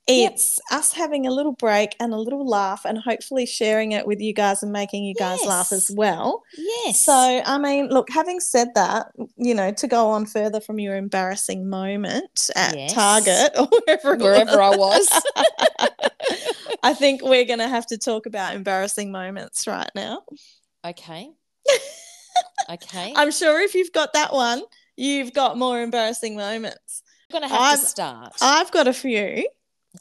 [0.07, 0.33] Yep.
[0.33, 4.21] It's us having a little break and a little laugh and hopefully sharing it with
[4.21, 6.43] you guys and making you guys laugh as well.
[6.55, 7.03] Yes.
[7.03, 10.95] So, I mean, look, having said that, you know, to go on further from your
[10.95, 12.93] embarrassing moment at Yes.
[12.93, 15.09] Target or wherever, wherever I was.
[16.83, 20.23] I think we're going to have to talk about embarrassing moments right now.
[20.85, 21.29] okay.
[22.69, 23.13] Okay.
[23.15, 24.61] I'm sure if you've got that one,
[24.97, 27.03] you've got more embarrassing moments.
[27.29, 28.33] I'm gonna have I've- to start.
[28.41, 29.47] I've got a few.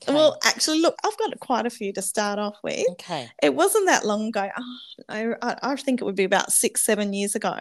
[0.02, 0.12] okay.
[0.14, 2.84] Well, actually, look, I've got quite a few to start off with.
[2.92, 3.28] okay.
[3.42, 4.48] It wasn't that long ago.
[4.56, 7.54] Oh, I, I, I think it would be about six, seven years ago.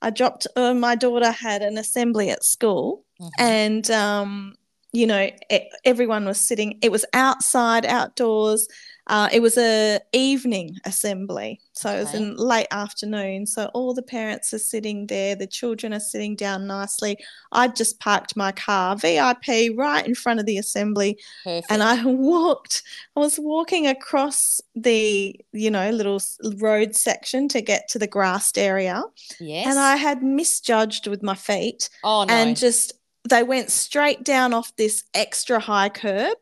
[0.00, 3.30] I dropped, uh, my daughter had an assembly at school, Mhm.
[3.38, 4.56] and, um,
[4.92, 8.68] you know, e- everyone was sitting, it was outside, outdoors.
[9.08, 13.46] Uh, it was a evening assembly, so it was in late afternoon.
[13.46, 17.16] So all the parents are sitting there, the children are sitting down nicely.
[17.52, 21.70] I just parked my car VIP right in front of the assembly, Perfect.
[21.70, 22.82] and I walked.
[23.14, 26.20] I was walking across the, you know, little
[26.56, 29.04] road section to get to the grassed area,
[29.38, 29.68] yes.
[29.68, 32.34] and I had misjudged with my feet, oh no.
[32.34, 32.92] and just
[33.28, 36.36] they went straight down off this extra high curb,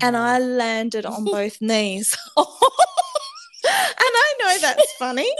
[0.00, 2.16] and I landed on both knees.
[2.36, 2.46] and
[3.66, 5.30] I know that's funny,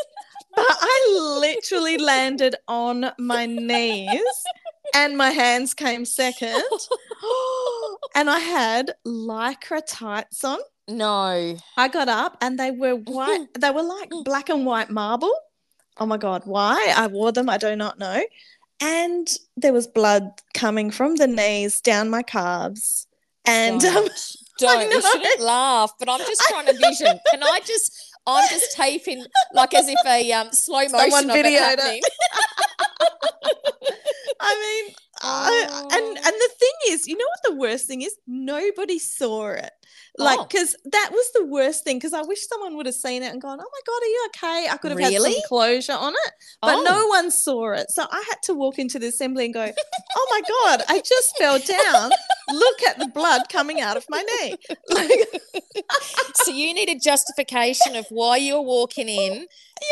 [0.54, 4.20] but I literally landed on my knees,
[4.94, 6.62] and my hands came second.
[8.14, 10.58] and I had lycra tights on.
[10.88, 11.56] no.
[11.76, 15.34] I got up and they were white, they were like black and white marble.
[15.98, 16.92] Oh my God, why?
[16.94, 18.22] I wore them, I do not know.
[18.80, 23.06] And there was blood coming from the knees down my calves.
[23.44, 24.10] And um, Don't.
[24.10, 24.88] I Don't.
[24.88, 25.00] We know.
[25.00, 27.18] shouldn't laugh, but I'm just trying to vision.
[27.30, 27.92] Can I just?
[28.26, 31.58] I'm just taping like as if a um, slow motion Someone of it it.
[31.60, 32.00] happening.
[34.40, 38.16] I mean, I, and and the thing is, you know what the worst thing is?
[38.26, 39.70] Nobody saw it.
[40.18, 40.44] Like, Oh.
[40.44, 41.96] because that was the worst thing.
[41.98, 44.26] Because I wish someone would have seen it and gone, "Oh my god, are you
[44.28, 46.82] okay?" I could have had some closure on it, but Oh.
[46.82, 47.90] no one saw it.
[47.90, 49.70] So I had to walk into the assembly and go,
[50.16, 52.12] "Oh my god, I just fell down.
[52.50, 54.56] Look at the blood coming out of my knee."
[54.88, 55.28] Like,
[56.44, 59.46] So you need a justification of why you're walking in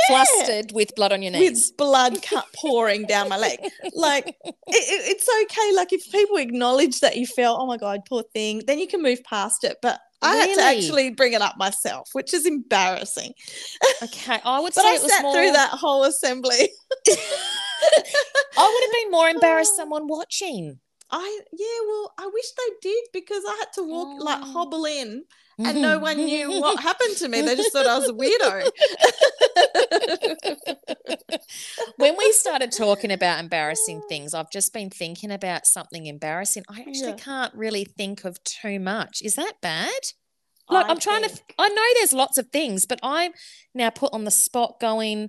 [0.06, 1.68] flustered with blood on your knees.
[1.70, 3.58] with blood cut pouring down my leg.
[3.94, 4.34] Like it,
[4.68, 5.74] it- it's okay.
[5.76, 9.02] Like if people acknowledge that you felt, oh my god, poor thing, then you can
[9.02, 9.78] move past it.
[9.82, 13.32] But I had to actually bring it up myself, which is embarrassing.
[14.02, 15.34] Okay, I would But say I it was sat more.
[15.34, 16.68] through that whole assembly.
[17.08, 20.78] I would have been more embarrassed someone watching.
[21.10, 24.52] I yeah, well, I wish they did because I had to walk like Oh.
[24.52, 25.24] hobble in,
[25.58, 27.40] and no one knew what happened to me.
[27.42, 28.70] They just thought I was a weirdo.
[31.96, 36.64] when we started talking about embarrassing things, I've just been thinking about something embarrassing.
[36.68, 37.16] I actually Yeah.
[37.16, 39.20] can't really think of too much.
[39.22, 39.92] Is that bad?
[40.68, 41.40] Like I I'm trying to.
[41.58, 43.32] I know there's lots of things, but I'm
[43.74, 44.80] now put on the spot.
[44.80, 45.28] Going,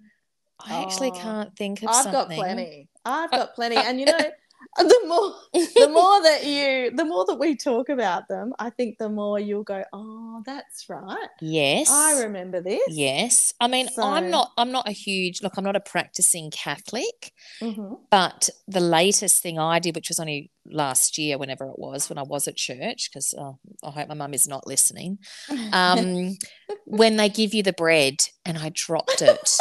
[0.65, 2.11] I actually Oh, can't think of I've something.
[2.11, 2.87] got plenty.
[3.03, 4.17] I've got plenty, and you know,
[4.77, 8.97] the more the more that you, the more that we talk about them, I think
[8.97, 11.27] the more you'll go, oh, that's right.
[11.39, 11.89] Yes.
[11.89, 12.81] I remember this.
[12.89, 13.53] Yes.
[13.59, 14.51] I mean, I'm not.
[14.57, 15.41] I'm not a huge.
[15.41, 17.31] Look, I'm not a practicing Catholic.
[17.61, 17.99] Mhm.
[18.09, 22.17] But the latest thing I did, which was only last year, whenever it was, when
[22.17, 25.19] I was at church, because oh, I hope my mum is not listening,
[25.71, 26.37] um,
[26.85, 28.15] when they give you the bread
[28.45, 29.57] and I dropped it.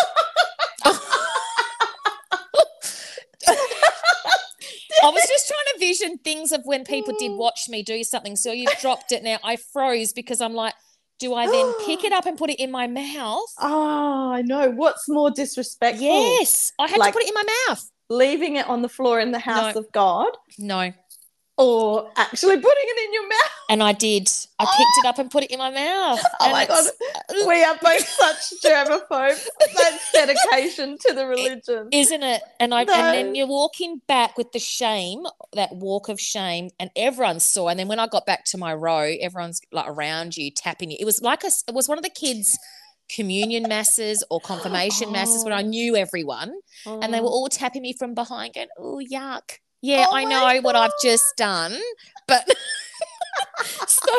[5.05, 8.37] I was just trying to vision things of when people did watch me do something.
[8.37, 9.39] So you've dropped it now.
[9.45, 10.75] I froze because I'm like,
[11.21, 13.47] do I then pick it up and put it in my mouth?
[13.61, 14.71] Oh, I know.
[14.71, 16.05] What's more disrespectful?
[16.07, 17.91] Yes, I had Like- to put it in my mouth.
[18.11, 19.81] Leaving it on the floor in the house No.
[19.81, 20.93] of God No,
[21.57, 23.51] or actually putting it in your mouth?
[23.71, 24.29] and I did.
[24.59, 26.21] I picked it up and put it in my mouth.
[26.41, 26.85] Oh my God.
[26.87, 29.47] Uh, we are both such germaphobes.
[29.75, 31.89] That's dedication to the religion.
[31.93, 32.43] Isn't it?
[32.61, 32.93] And I No.
[32.95, 37.69] and then you're walking back with the shame, that walk of shame, and everyone saw.
[37.69, 40.97] And then when I got back to my row, everyone's like around you, tapping you.
[41.01, 42.59] It was like a, it was one of the kids'
[43.09, 45.67] communion masses or confirmation masses when I Oh.
[45.67, 46.53] knew everyone,
[46.87, 47.31] and they were Oh.
[47.31, 51.37] all tapping me from behind, going, "Oh yuck." Yeah, Oh I know what I've just
[51.37, 51.79] done,
[52.27, 52.49] but
[53.87, 54.13] so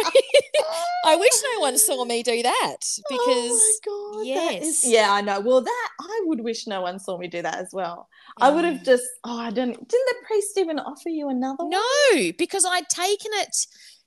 [1.06, 2.78] I wish no one saw me do that
[3.10, 3.80] because oh
[4.13, 4.86] my God, is- yes.
[4.86, 5.39] yeah, I know.
[5.39, 8.08] Well, that I would wish no one saw me do that as well.
[8.39, 9.71] I would have just, oh, I don't.
[9.73, 11.71] Didn't the priest even offer you another one?
[11.71, 13.56] No, because I'd taken it.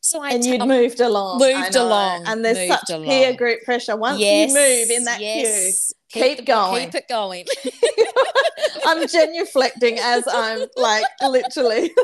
[0.08, 1.38] So I and you'd moved along.
[1.38, 3.94] Moved along, and there's such peer group pressure.
[3.94, 5.92] Once yes, you move in that yes.
[6.08, 6.86] Keep the- going.
[6.86, 7.44] Keep it going.
[8.86, 11.92] I'm genuflecting as I'm like literally.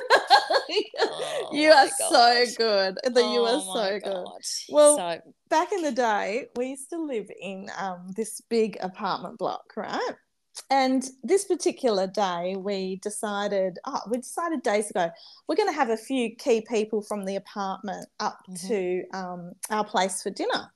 [0.99, 2.47] Oh you are so God.
[2.59, 3.15] good.
[3.15, 4.27] The you are Oh so good.
[4.71, 9.39] Well, so back in the day, we used to live in um, this big apartment
[9.39, 10.01] block, right?
[10.71, 15.11] And this particular day, we decided, oh, we decided days ago,
[15.49, 18.69] we're going to have a few key people from the apartment up Mhm.
[18.69, 20.71] to um, our place for dinner.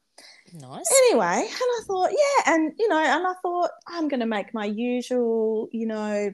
[0.53, 0.91] nice.
[1.11, 4.53] Anyway, and I thought, yeah, and you know, and I thought I'm going to make
[4.55, 6.33] my usual, you know,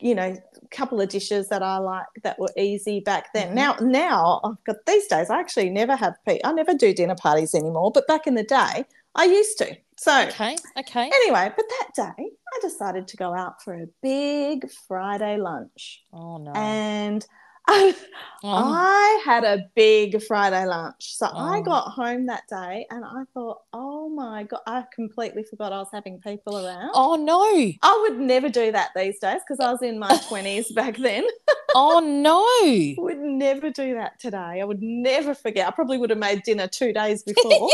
[0.00, 0.36] you know,
[0.72, 3.50] couple of dishes that I like that were easy back then.
[3.50, 3.54] Mhm.
[3.54, 5.30] Now, now I've got these days.
[5.30, 6.14] I actually never have.
[6.26, 7.92] Pe- I never do dinner parties anymore.
[7.92, 9.76] But back in the day, I used to.
[10.02, 10.56] So Okay.
[10.78, 11.10] Okay.
[11.14, 16.38] anyway, but that day I decided to go out for a big Friday lunch, Oh
[16.38, 16.52] no.
[16.54, 17.24] and
[17.68, 17.94] I,
[18.44, 18.72] Oh.
[18.74, 21.14] I had a big Friday lunch.
[21.14, 21.62] So I Oh.
[21.62, 25.88] got home that day and I thought, oh my God, I completely forgot I was
[25.92, 26.90] having people around.
[26.94, 27.44] Oh no.
[27.82, 31.24] I would never do that these days because I was in my 20s back then.
[31.74, 32.42] Oh no.
[32.42, 34.60] I would never do that today.
[34.60, 35.66] I would never forget.
[35.66, 37.70] I probably would have made dinner two days before.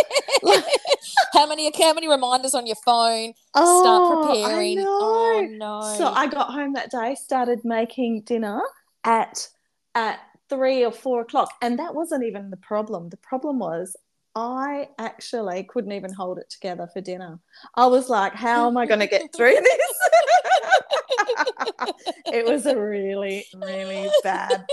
[1.32, 3.34] How many how many reminders on your phone?
[3.54, 4.78] Oh, Start I preparing.
[4.80, 4.98] Oh, know.
[5.00, 5.96] Oh no.
[5.96, 8.60] So I got home that day, started making dinner
[9.04, 9.48] at
[9.94, 13.08] at three or four o'clock, and that wasn't even the problem.
[13.08, 13.96] The problem was
[14.34, 17.38] I actually couldn't even hold it together for dinner.
[17.74, 19.98] I was like, "How am I going to get through this?"
[22.27, 24.66] it was a really, really bad,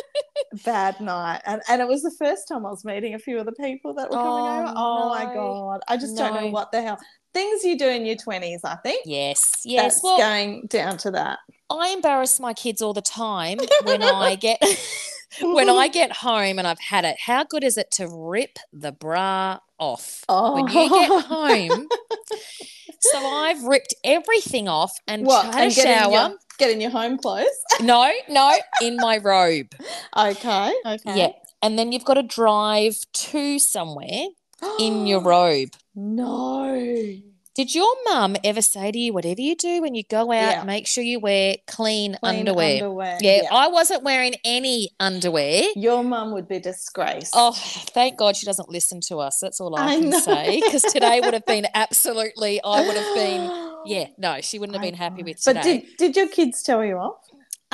[0.63, 3.45] bad night, and and it was the first time I was meeting a few of
[3.45, 4.73] the people that were coming Oh, over.
[4.75, 6.99] Oh, oh my god, I just don't know what the hell
[7.33, 8.61] things you do in your twenties.
[8.63, 9.61] I think yes.
[9.65, 9.95] Yes.
[9.95, 11.39] that's Well, going down to that.
[11.69, 14.63] I embarrass my kids all the time when I get
[15.41, 17.17] when I get home and I've had it.
[17.19, 20.55] How good is it to rip the bra off oh.
[20.55, 21.19] when you get oh.
[21.19, 21.87] home?
[22.99, 26.81] So I've ripped everything off and what had a and get in, your, get in
[26.81, 27.47] your home clothes?
[27.81, 29.67] No, no, in my robe.
[30.15, 31.17] okay, okay.
[31.17, 31.31] Yeah.
[31.61, 34.27] And then you've got to drive to somewhere
[34.79, 35.69] in your robe.
[35.95, 37.17] No.
[37.55, 40.63] Did your mum ever say to you, whatever you do when you go out, Yeah.
[40.65, 42.73] make sure you wear clean, Clean underwear?
[42.83, 43.17] underwear.
[43.21, 45.63] Yeah, I wasn't wearing any underwear.
[45.73, 47.31] Your mum would be disgraced.
[47.33, 49.39] Oh, thank God she doesn't listen to us.
[49.41, 50.19] That's all I, I can know.
[50.19, 50.61] say.
[50.65, 54.83] Because today would have been absolutely, I would have been, yeah, no, she wouldn't have
[54.83, 55.53] been happy oh with today.
[55.53, 57.24] But did, did your kids tell you off?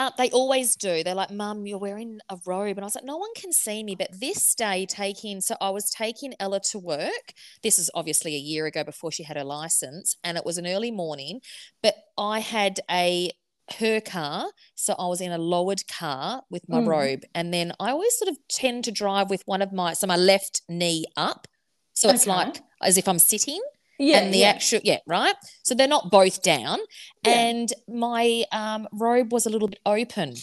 [0.01, 1.03] Uh, they always do.
[1.03, 2.75] They're like, Mum, you're wearing a robe.
[2.77, 3.93] And I was like, No one can see me.
[3.93, 7.33] But this day, taking, so I was taking Ella to work.
[7.61, 10.17] This is obviously a year ago before she had her license.
[10.23, 11.41] And it was an early morning.
[11.83, 13.29] But I had a,
[13.77, 14.47] her car.
[14.73, 16.87] So I was in a lowered car with my Mm.
[16.87, 17.23] robe.
[17.35, 20.17] And then I always sort of tend to drive with one of my, so my
[20.17, 21.47] left knee up.
[21.93, 22.31] So it's Okay.
[22.37, 23.61] like as if I'm sitting
[24.01, 24.17] Yeah.
[24.19, 24.47] and the yeah.
[24.49, 26.79] actual yeah right so they're not both down
[27.25, 27.31] Yeah.
[27.39, 30.35] and my um, robe was a little bit open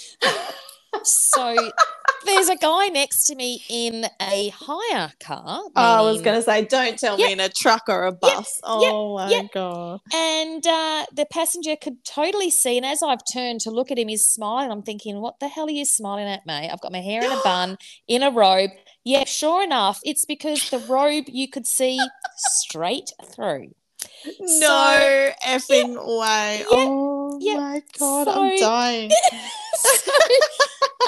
[1.02, 1.70] so
[2.24, 6.42] there's a guy next to me in a hire car Oh, I was going to
[6.42, 8.60] say, don't tell me in a truck or a bus.
[8.64, 9.42] oh my yeah.
[9.52, 10.00] god.
[10.14, 14.08] and uh, the passenger could totally see and as i've turned to look at him
[14.08, 17.00] he's smiling i'm thinking what the hell are you smiling at mate i've got my
[17.00, 17.76] hair in a bun
[18.06, 18.70] in a robe
[19.10, 21.98] yeah sure enough it's because the robe you could see
[22.36, 23.68] straight through
[24.40, 26.58] No effing way.
[26.60, 27.56] yeah, oh yeah.
[27.56, 29.10] my god, I'm dying.
[29.74, 30.12] so,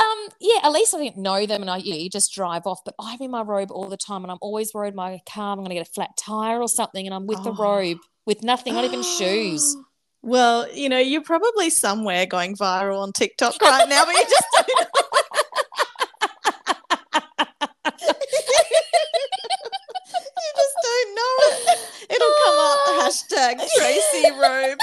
[0.01, 2.67] um, yeah, at least I didn't know them, and I you, know, you just drive
[2.67, 2.81] off.
[2.85, 5.59] But I'm in my robe all the time, and I'm always worried my car I'm
[5.59, 7.57] going to get a flat tire or something, and I'm with the Oh.
[7.69, 9.77] robe with nothing, not even shoes.
[10.23, 14.47] Well, you know, you're probably somewhere going viral on TikTok right now, but you just
[14.53, 14.87] don't know.
[20.37, 21.37] you just don't know
[21.73, 21.79] it.
[22.11, 22.81] It'll come up
[23.41, 24.79] hashtag Tracy Robe.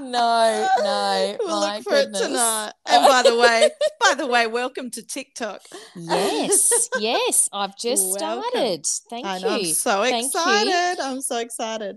[0.00, 1.36] no, no.
[1.40, 2.20] We'll look for goodness.
[2.20, 2.72] it tonight.
[2.86, 5.60] And by the way, by the way, welcome to TikTok.
[5.96, 7.48] Yes, yes.
[7.52, 8.42] I've just Welcome.
[8.50, 8.86] started.
[9.10, 9.44] Thank I you.
[9.44, 10.40] know, I'm so Thank you.
[10.40, 11.00] excited.
[11.02, 11.96] I'm so excited.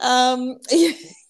[0.00, 0.58] Um,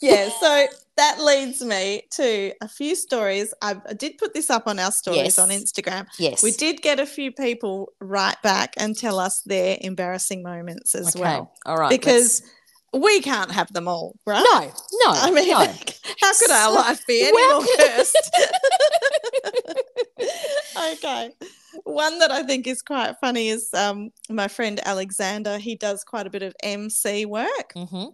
[0.00, 0.66] yeah, so
[0.96, 3.54] that leads me to a few stories.
[3.62, 5.38] I, I did put this up on our stories Yes.
[5.38, 6.06] on Instagram.
[6.18, 6.42] Yes.
[6.42, 11.14] We did get a few people right back and tell us their embarrassing moments as
[11.16, 11.20] Okay.
[11.24, 11.88] well, All right.
[11.90, 12.42] because
[12.94, 14.44] we can't have them all, right?
[14.52, 14.60] no,
[15.06, 15.10] no.
[15.20, 15.56] I mean, no.
[16.20, 18.30] how could our life be any Well- more cursed?
[20.92, 21.30] okay.
[21.84, 25.56] One that I think is quite funny is um, my friend Alexander.
[25.58, 28.06] He does quite a bit of MC work hmm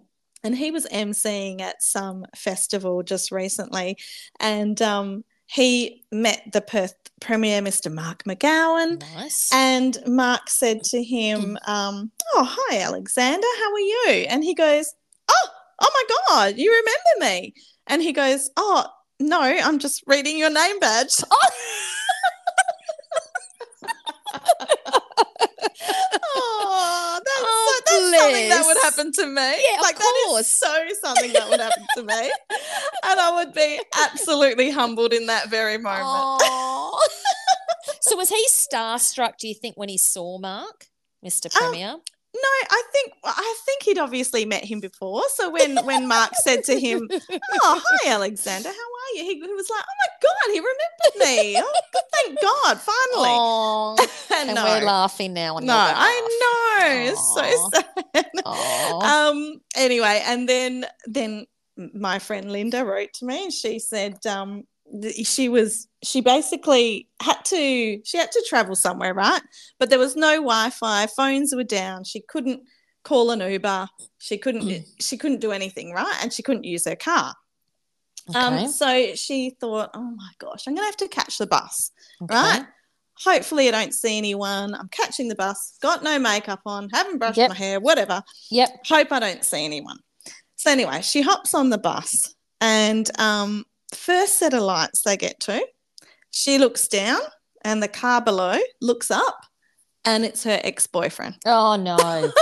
[0.44, 3.96] and he was emceeing at some festival just recently
[4.40, 7.92] and um, he met the Perth Premier, Mr.
[7.92, 9.00] Mark McGowan.
[9.14, 9.50] Nice.
[9.52, 14.26] And Mark said to him, um, Oh, hi, Alexander, how are you?
[14.28, 14.94] And he goes,
[15.28, 15.48] Oh,
[15.80, 17.54] oh my God, you remember me?
[17.86, 18.86] And he goes, Oh,
[19.18, 21.16] no, I'm just reading your name badge.
[21.30, 21.50] Oh,
[27.24, 29.42] that's, Oh, so, that's something that would happen to me.
[29.42, 30.40] Yeah, like that course.
[30.40, 32.32] is so something that would happen to me,
[33.04, 36.42] and I would be absolutely humbled in that very moment.
[38.00, 40.86] So was he starstruck, do you think, when he saw Mark,
[41.24, 41.54] Mr.
[41.54, 41.96] Um, Premier?
[42.40, 45.22] No, I think I think he'd obviously met him before.
[45.34, 49.52] So when when Mark said to him, "Oh, hi, Alexander, how are you?" He, he
[49.54, 51.56] was like, "Oh my God, he remembered me!
[51.58, 55.58] Oh, good, thank God, finally." And no, we're laughing now.
[55.58, 57.70] No, I know, it's so
[58.14, 58.26] sad.
[59.02, 61.46] Um anyway and then then
[61.94, 64.64] my friend linda wrote to me and she said um
[65.24, 69.42] she was she basically had to she had to travel somewhere right
[69.78, 72.62] but there was no wi-fi phones were down she couldn't
[73.04, 73.86] call an uber
[74.18, 77.34] she couldn't she couldn't do anything right and she couldn't use her car
[78.30, 78.38] Okay.
[78.38, 81.90] um so she thought oh my gosh i'm gonna have to catch the bus
[82.22, 82.34] okay.
[82.34, 82.66] right
[83.24, 87.38] hopefully i don't see anyone i'm catching the bus got no makeup on haven't brushed
[87.38, 87.48] Yep.
[87.50, 88.86] my hair whatever Yep.
[88.86, 89.98] hope I don't see anyone.
[90.56, 93.64] So anyway, she hops on the bus and um
[93.94, 95.64] first set of lights they get to,
[96.30, 97.20] she looks down
[97.64, 99.44] and the car below looks up
[100.04, 101.36] and it's her ex-boyfriend.
[101.46, 101.96] Oh no.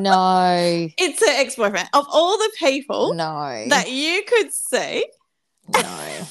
[0.00, 0.88] no.
[0.98, 1.88] It's her ex-boyfriend.
[1.92, 3.64] Of all the people No.
[3.68, 5.06] that you could see,
[5.72, 6.26] no.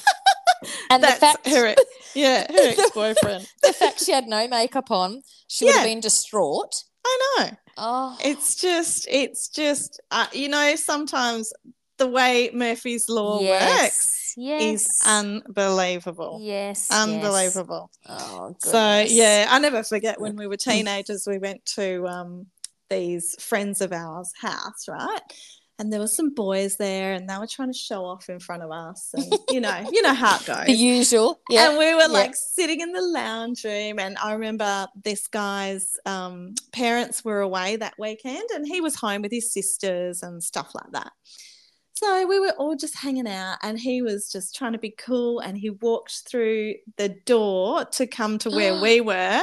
[0.90, 1.74] And the fact her
[2.14, 3.46] yeah, her ex-boyfriend.
[3.62, 6.84] the fact she had no makeup on, she would have been distraught.
[7.06, 7.50] I know.
[7.78, 8.18] Oh.
[8.22, 11.52] It's just it's just uh, you know sometimes
[12.00, 14.34] the way Murphy's law works yes.
[14.36, 14.62] Yes.
[14.62, 16.38] is unbelievable.
[16.42, 16.88] yes.
[16.90, 16.98] yes.
[16.98, 17.90] Unbelievable.
[18.08, 22.46] Oh, So yeah, I never forget when we were teenagers, we went to um,
[22.88, 25.20] these friends of ours' house, right?
[25.78, 28.62] And there were some boys there, and they were trying to show off in front
[28.62, 30.66] of us, and you know, you know how it goes.
[30.66, 31.40] The usual.
[31.50, 31.68] Yeah.
[31.68, 32.06] And we were yeah.
[32.06, 37.76] like sitting in the lounge room, and I remember this guy's um, parents were away
[37.76, 41.12] that weekend, and he was home with his sisters and stuff like that.
[42.02, 45.40] So we were all just hanging out, and he was just trying to be cool.
[45.40, 49.42] And he walked through the door to come to where we were,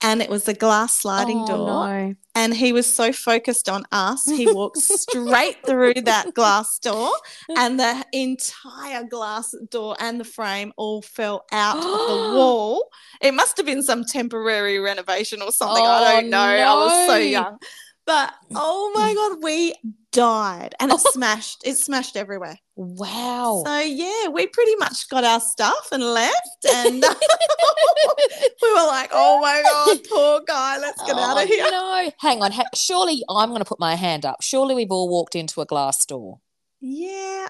[0.00, 1.66] and it was a glass sliding Oh, door.
[1.66, 2.14] no.
[2.34, 7.10] And he was so focused on us, he walked straight through that glass door,
[7.54, 11.88] and the entire glass door and the frame all fell out of the
[12.36, 12.88] wall.
[13.20, 15.84] It must have been some temporary renovation or something.
[15.84, 16.38] I Oh, don't know.
[16.38, 17.58] I was so young.
[18.06, 19.14] But oh my mm.
[19.14, 19.74] god, we
[20.12, 21.62] died and it smashed.
[21.64, 22.58] It smashed everywhere.
[22.76, 23.62] Wow.
[23.66, 27.02] So yeah, we pretty much got our stuff and left, and
[28.62, 32.10] we were like, "Oh my god, poor guy, let's get out Oh, of here." No,
[32.18, 32.52] hang on.
[32.52, 34.42] Ha- surely I'm going to put my hand up.
[34.42, 36.40] Surely we've all walked into a glass door.
[36.80, 37.48] Yeah,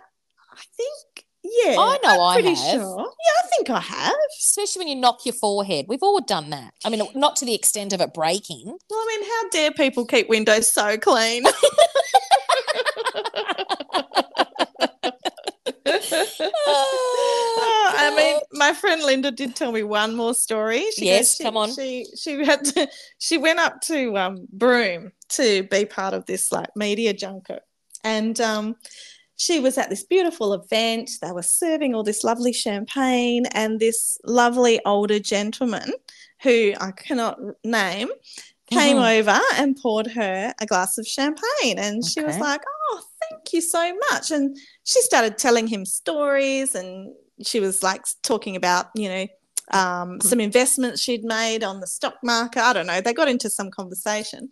[0.52, 1.09] I think.
[1.42, 2.80] Yeah, I know I'm I pretty have.
[2.80, 2.98] sure.
[2.98, 4.14] Yeah, I think I have.
[4.38, 5.86] Especially when you knock your forehead.
[5.88, 6.74] We've all done that.
[6.84, 8.66] I mean, not to the extent of it breaking.
[8.66, 11.44] Well, I mean, how dare people keep windows so clean?
[16.72, 20.84] Oh, I mean, my friend Linda did tell me one more story.
[20.96, 21.74] She Yes, she, come on.
[21.74, 22.88] She she had to,
[23.18, 27.62] she went up to um, Broome to be part of this like media junket,
[28.04, 28.76] and um,
[29.40, 31.08] she was at this beautiful event.
[31.22, 35.92] They were serving all this lovely champagne, and this lovely older gentleman
[36.42, 38.10] who I cannot name
[38.70, 39.18] came Mhm.
[39.20, 42.60] over and poured her a glass of champagne, and she was like,
[42.92, 44.30] "Oh, thank you so much.
[44.30, 49.26] And she started telling him stories and she was like talking about, you know,
[49.72, 52.62] um, some investments she'd made on the stock market.
[52.62, 53.00] I don't know.
[53.00, 54.50] They got into some conversation.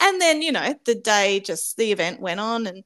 [0.00, 2.66] And then, you know, the day just the event went on.
[2.66, 2.84] And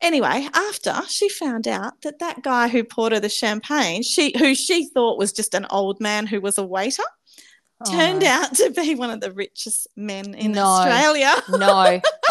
[0.00, 4.54] anyway, after she found out that that guy who poured her the champagne, she who
[4.54, 7.02] she thought was just an old man who was a waiter,
[7.86, 10.62] Oh, turned out to be one of the richest men in No.
[10.64, 11.34] Australia.
[11.48, 12.00] No.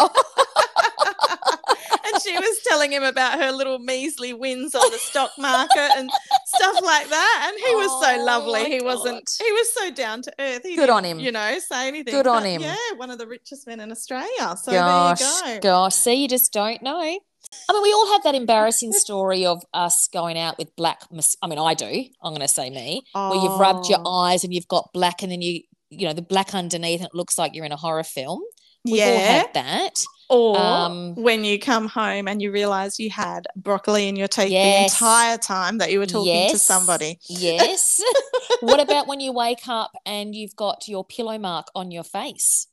[2.06, 6.10] and she was telling him about her little measly wins on the stock market and
[6.46, 7.46] stuff like that.
[7.48, 8.64] And he was so Oh lovely.
[8.70, 9.26] He wasn't.
[9.38, 9.44] God.
[9.46, 10.62] He was so down to earth.
[10.62, 11.18] He Good on him.
[11.20, 12.14] You know, say anything.
[12.14, 12.62] Good on him.
[12.62, 14.56] Yeah, one of the richest men in Australia.
[14.62, 15.68] So gosh, there you go.
[15.68, 15.94] gosh.
[15.94, 17.18] See, you just don't know.
[17.68, 21.02] I mean, we all have that embarrassing story of us going out with black.
[21.10, 21.84] Mas- I mean, I do.
[22.22, 24.22] I'm going to say me, where you've rubbed your Oh.
[24.24, 27.14] eyes and you've got black, and then you, you know, the black underneath, and it
[27.14, 28.40] looks like you're in a horror film.
[28.84, 29.16] We've all Yeah.
[29.42, 30.02] had that.
[30.30, 34.50] Or Um, when you come home and you realize you had broccoli in your teeth
[34.50, 34.98] Yes.
[34.98, 37.18] the entire time that you were talking to somebody.
[37.28, 38.00] Yes.
[38.60, 42.66] what about when you wake up and you've got your pillow mark on your face?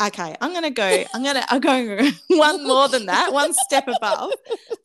[0.00, 1.04] Okay, I'm gonna go.
[1.14, 1.44] I'm gonna.
[1.48, 4.32] I'm going one more than that, one step above.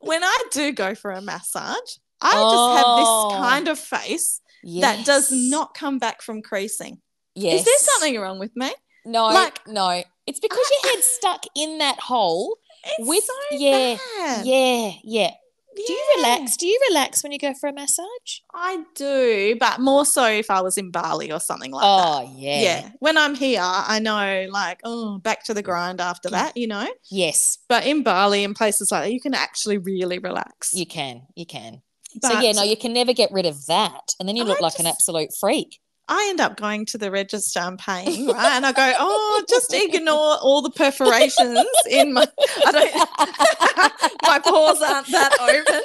[0.02, 3.30] When I do go for a massage, I just have Oh.
[3.30, 4.42] this kind of face
[4.82, 7.00] that does not come back from creasing.
[7.36, 7.60] Yes.
[7.60, 8.72] Is there something wrong with me?
[9.06, 10.04] No, like- no.
[10.26, 12.58] It's because your head's stuck in that hole.
[12.86, 14.46] It's With- so yeah, bad.
[14.46, 15.32] Yeah, yeah.
[15.76, 16.58] Do you relax?
[16.58, 18.40] Do you relax when you go for a massage?
[18.54, 22.30] I do, but more so if I was in Bali or something like oh, that.
[22.30, 22.62] Oh, yeah.
[22.62, 22.90] Yeah.
[23.00, 26.88] When I'm here, I know, like, oh, back to the grind after that, you know.
[27.10, 30.74] Yes, But in Bali and places like that, you can actually really relax.
[30.74, 31.24] you can.
[31.36, 31.82] You can.
[32.22, 34.48] so But yeah, no, you can never get rid of that, and then you I
[34.48, 35.80] look like an absolute freak.
[36.08, 38.54] I end up going to the register and paying, right?
[38.54, 42.28] And I go, oh, just ignore all the perforations in my.
[42.66, 44.14] I don't.
[44.24, 45.82] my pores aren't that open.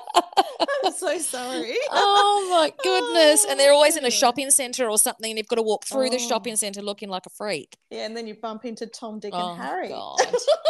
[0.84, 1.74] I'm so sorry.
[1.90, 3.44] oh my goodness!
[3.48, 4.10] And they're always in a Oh.
[4.10, 6.28] shopping centre or something, and you've got to walk through the Oh.
[6.28, 7.76] shopping centre looking like a freak.
[7.90, 9.88] Yeah, and then you bump into Tom, Dick, Oh and Harry.
[9.88, 10.18] God,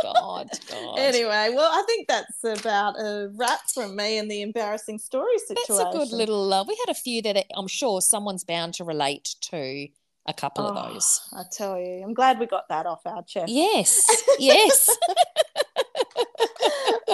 [0.03, 0.99] God, God.
[0.99, 5.77] Anyway, well, I think that's about a wrap from me and the embarrassing story situation.
[5.85, 6.53] That's a good little.
[6.53, 9.89] Uh, we had a few that I'm sure someone's bound to relate to
[10.29, 11.21] a couple Oh, of those.
[11.33, 13.53] I tell you, I'm glad we got that off our chest.
[13.53, 14.05] Yes,
[14.39, 14.91] yes.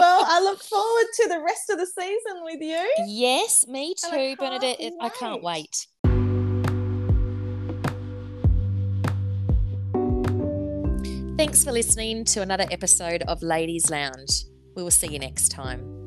[0.03, 2.93] Well, I look forward to the rest of the season with you.
[3.07, 4.81] Yes, me too, I Bernadette.
[4.81, 5.69] It- I can't wait.
[5.69, 5.87] wait.
[11.37, 14.45] Thanks for listening to another episode of Ladies Lounge.
[14.77, 16.02] We will see you next time.